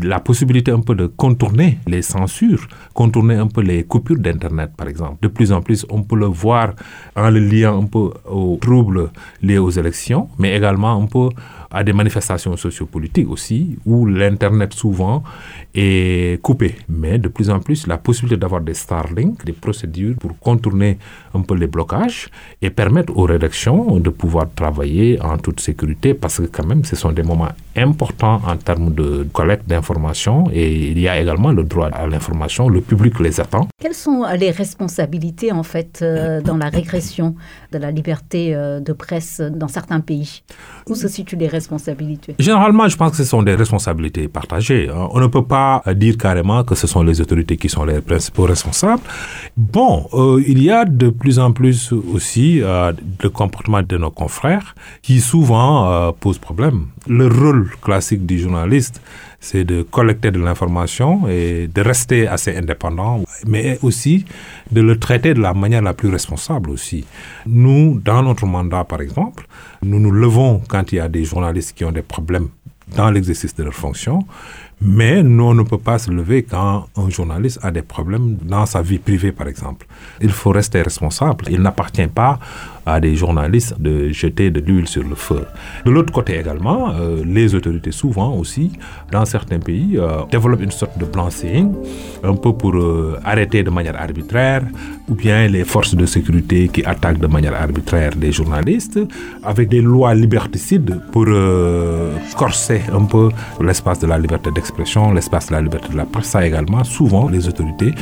la 0.01 0.19
possibilité 0.21 0.71
un 0.71 0.79
peu 0.79 0.95
de 0.95 1.07
contourner 1.07 1.79
les 1.87 2.01
censures, 2.01 2.67
contourner 2.93 3.35
un 3.35 3.47
peu 3.47 3.61
les 3.61 3.83
coupures 3.83 4.17
d'Internet, 4.17 4.71
par 4.77 4.87
exemple. 4.87 5.17
De 5.21 5.27
plus 5.27 5.51
en 5.51 5.61
plus, 5.61 5.85
on 5.89 6.03
peut 6.03 6.15
le 6.15 6.27
voir 6.27 6.73
en 7.17 7.29
le 7.29 7.39
liant 7.39 7.81
un 7.81 7.85
peu 7.85 8.12
aux 8.25 8.57
troubles 8.61 9.11
liés 9.41 9.57
aux 9.57 9.69
élections, 9.69 10.29
mais 10.39 10.55
également 10.55 11.01
un 11.01 11.05
peu 11.05 11.29
à 11.73 11.83
des 11.83 11.91
manifestations 11.91 12.55
sociopolitiques 12.55 13.29
aussi, 13.29 13.77
où 13.85 14.05
l'Internet 14.05 14.73
souvent 14.73 15.23
est 15.73 16.39
coupé. 16.41 16.75
Mais 16.87 17.17
de 17.17 17.27
plus 17.27 17.49
en 17.49 17.59
plus, 17.59 17.87
la 17.87 17.97
possibilité 17.97 18.37
d'avoir 18.37 18.61
des 18.61 18.75
Starlink, 18.75 19.43
des 19.43 19.53
procédures 19.53 20.15
pour 20.17 20.37
contourner 20.39 20.99
un 21.33 21.41
peu 21.41 21.55
les 21.55 21.67
blocages 21.67 22.29
et 22.61 22.69
permettre 22.69 23.17
aux 23.17 23.23
rédactions 23.23 23.99
de 23.99 24.09
pouvoir 24.11 24.45
travailler 24.55 25.19
en 25.21 25.37
toute 25.39 25.59
sécurité, 25.59 26.13
parce 26.13 26.37
que 26.37 26.45
quand 26.45 26.65
même, 26.65 26.85
ce 26.85 26.95
sont 26.95 27.11
des 27.11 27.23
moments 27.23 27.49
importants 27.75 28.39
en 28.45 28.55
termes 28.55 28.93
de 28.93 29.27
collecte 29.33 29.67
d'informations 29.67 30.45
et 30.53 30.91
il 30.91 30.99
y 30.99 31.07
a 31.07 31.19
également 31.19 31.51
le 31.51 31.63
droit 31.63 31.87
à 31.87 32.05
l'information, 32.05 32.69
le 32.69 32.81
public 32.81 33.19
les 33.19 33.39
attend. 33.39 33.67
Quelles 33.81 33.95
sont 33.95 34.25
les 34.37 34.51
responsabilités, 34.51 35.51
en 35.51 35.63
fait, 35.63 36.01
euh, 36.03 36.39
dans 36.41 36.57
la 36.57 36.69
régression 36.69 37.35
de 37.71 37.79
la 37.79 37.89
liberté 37.89 38.53
euh, 38.53 38.79
de 38.79 38.93
presse 38.93 39.41
dans 39.41 39.67
certains 39.67 40.01
pays? 40.01 40.43
Où 40.87 40.93
se 40.93 41.07
situent 41.07 41.35
les 41.35 41.47
responsabilités 41.47 41.62
Généralement, 42.39 42.87
je 42.87 42.95
pense 42.97 43.11
que 43.11 43.17
ce 43.17 43.23
sont 43.23 43.43
des 43.43 43.55
responsabilités 43.55 44.27
partagées. 44.27 44.89
hein. 44.89 45.07
On 45.11 45.19
ne 45.19 45.27
peut 45.27 45.43
pas 45.45 45.81
euh, 45.87 45.93
dire 45.93 46.17
carrément 46.17 46.63
que 46.63 46.75
ce 46.75 46.87
sont 46.87 47.03
les 47.03 47.21
autorités 47.21 47.57
qui 47.57 47.69
sont 47.69 47.85
les 47.85 48.01
principaux 48.01 48.43
responsables. 48.43 49.01
Bon, 49.57 50.07
euh, 50.13 50.41
il 50.47 50.61
y 50.61 50.69
a 50.71 50.85
de 50.85 51.09
plus 51.09 51.39
en 51.39 51.51
plus 51.51 51.91
aussi 51.93 52.61
euh, 52.61 52.91
le 53.21 53.29
comportement 53.29 53.81
de 53.81 53.97
nos 53.97 54.11
confrères 54.11 54.75
qui 55.01 55.19
souvent 55.21 55.91
euh, 55.91 56.11
pose 56.19 56.37
problème. 56.37 56.87
Le 57.07 57.27
rôle 57.27 57.69
classique 57.81 58.25
du 58.25 58.39
journaliste, 58.39 59.01
c'est 59.43 59.65
de 59.65 59.83
collecter 59.83 60.31
de 60.31 60.39
l'information 60.39 61.27
et 61.27 61.67
de 61.67 61.81
rester 61.81 62.27
assez 62.27 62.55
indépendant, 62.55 63.21
mais 63.45 63.77
aussi 63.81 64.25
de 64.71 64.79
le 64.81 64.97
traiter 64.97 65.33
de 65.33 65.41
la 65.41 65.53
manière 65.53 65.81
la 65.81 65.93
plus 65.93 66.09
responsable 66.09 66.69
aussi. 66.69 67.03
Nous, 67.45 67.99
dans 67.99 68.23
notre 68.23 68.45
mandat, 68.45 68.85
par 68.85 69.01
exemple, 69.01 69.45
nous 69.81 69.99
nous 69.99 70.11
levons 70.11 70.61
quand 70.69 70.93
il 70.93 70.95
y 70.95 70.99
a 71.01 71.09
des 71.09 71.25
journalistes 71.25 71.75
qui 71.75 71.83
ont 71.83 71.91
des 71.91 72.01
problèmes 72.01 72.47
dans 72.95 73.11
l'exercice 73.11 73.53
de 73.53 73.63
leur 73.63 73.73
fonction, 73.73 74.19
mais 74.83 75.23
nous, 75.23 75.45
on 75.45 75.53
ne 75.53 75.63
peut 75.63 75.77
pas 75.77 75.97
se 75.97 76.11
lever 76.11 76.43
quand 76.43 76.87
un 76.97 77.09
journaliste 77.09 77.59
a 77.63 77.71
des 77.71 77.81
problèmes 77.81 78.37
dans 78.43 78.65
sa 78.65 78.81
vie 78.81 78.99
privée, 78.99 79.31
par 79.31 79.47
exemple. 79.47 79.85
Il 80.21 80.31
faut 80.31 80.51
rester 80.51 80.81
responsable. 80.81 81.45
Il 81.49 81.61
n'appartient 81.61 82.07
pas 82.07 82.39
à 82.85 82.99
des 82.99 83.15
journalistes 83.15 83.75
de 83.79 84.09
jeter 84.09 84.51
de 84.51 84.59
l'huile 84.59 84.87
sur 84.87 85.03
le 85.03 85.15
feu. 85.15 85.45
De 85.85 85.91
l'autre 85.91 86.11
côté 86.11 86.37
également, 86.39 86.91
euh, 86.91 87.23
les 87.25 87.55
autorités 87.55 87.91
souvent 87.91 88.35
aussi, 88.35 88.71
dans 89.11 89.25
certains 89.25 89.59
pays, 89.59 89.97
euh, 89.97 90.23
développent 90.29 90.61
une 90.61 90.71
sorte 90.71 90.97
de 90.97 91.05
blanching, 91.05 91.73
un 92.23 92.35
peu 92.35 92.53
pour 92.53 92.75
euh, 92.75 93.19
arrêter 93.23 93.63
de 93.63 93.69
manière 93.69 93.99
arbitraire, 93.99 94.63
ou 95.07 95.15
bien 95.15 95.47
les 95.47 95.63
forces 95.63 95.95
de 95.95 96.05
sécurité 96.05 96.67
qui 96.67 96.83
attaquent 96.83 97.19
de 97.19 97.27
manière 97.27 97.55
arbitraire 97.55 98.11
des 98.15 98.31
journalistes, 98.31 98.99
avec 99.43 99.69
des 99.69 99.81
lois 99.81 100.13
liberticides 100.13 100.99
pour 101.11 101.27
corser 102.37 102.81
un 102.91 103.05
peu 103.05 103.29
l'espace 103.61 103.99
de 103.99 104.07
la 104.07 104.17
liberté 104.17 104.49
d'expression, 104.51 104.72
l'espace 105.13 105.47
de 105.47 105.53
la 105.53 105.61
liberté 105.61 105.89
de 105.89 105.97
la 105.97 106.05
presse. 106.05 106.27
Ça 106.27 106.45
également, 106.45 106.83
souvent, 106.83 107.27
les 107.29 107.47
autorités 107.47 107.93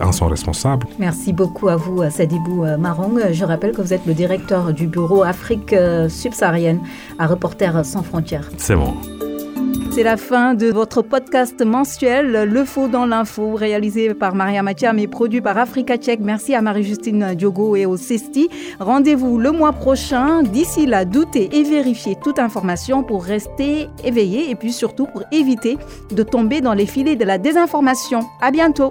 en 0.00 0.12
sont 0.12 0.28
responsables. 0.28 0.86
Merci 0.98 1.32
beaucoup 1.32 1.68
à 1.68 1.76
vous, 1.76 2.02
Sadibou 2.10 2.64
Marong. 2.78 3.32
Je 3.32 3.44
rappelle 3.44 3.72
que 3.72 3.82
vous 3.82 3.92
êtes 3.92 4.06
le 4.06 4.14
directeur 4.14 4.72
du 4.72 4.86
bureau 4.86 5.22
Afrique 5.22 5.74
subsaharienne 6.08 6.80
à 7.18 7.26
Reporters 7.26 7.84
sans 7.84 8.02
frontières. 8.02 8.50
C'est 8.56 8.76
bon. 8.76 8.94
C'est 9.96 10.02
la 10.02 10.18
fin 10.18 10.52
de 10.52 10.66
votre 10.66 11.00
podcast 11.00 11.64
mensuel 11.64 12.44
Le 12.52 12.64
Faux 12.66 12.86
dans 12.86 13.06
l'info, 13.06 13.54
réalisé 13.54 14.12
par 14.12 14.34
Maria 14.34 14.62
Mathiam 14.62 14.98
et 14.98 15.06
produit 15.06 15.40
par 15.40 15.56
Africa 15.56 15.96
Tchèque. 15.96 16.20
Merci 16.20 16.54
à 16.54 16.60
Marie-Justine 16.60 17.32
Diogo 17.34 17.76
et 17.76 17.86
au 17.86 17.96
CESTI. 17.96 18.50
Rendez-vous 18.78 19.38
le 19.38 19.52
mois 19.52 19.72
prochain. 19.72 20.42
D'ici 20.42 20.84
là, 20.84 21.06
doutez 21.06 21.48
et 21.50 21.62
vérifiez 21.62 22.14
toute 22.22 22.38
information 22.38 23.04
pour 23.04 23.24
rester 23.24 23.88
éveillé 24.04 24.50
et 24.50 24.54
puis 24.54 24.74
surtout 24.74 25.06
pour 25.06 25.22
éviter 25.32 25.78
de 26.10 26.22
tomber 26.22 26.60
dans 26.60 26.74
les 26.74 26.84
filets 26.84 27.16
de 27.16 27.24
la 27.24 27.38
désinformation. 27.38 28.20
À 28.42 28.50
bientôt. 28.50 28.90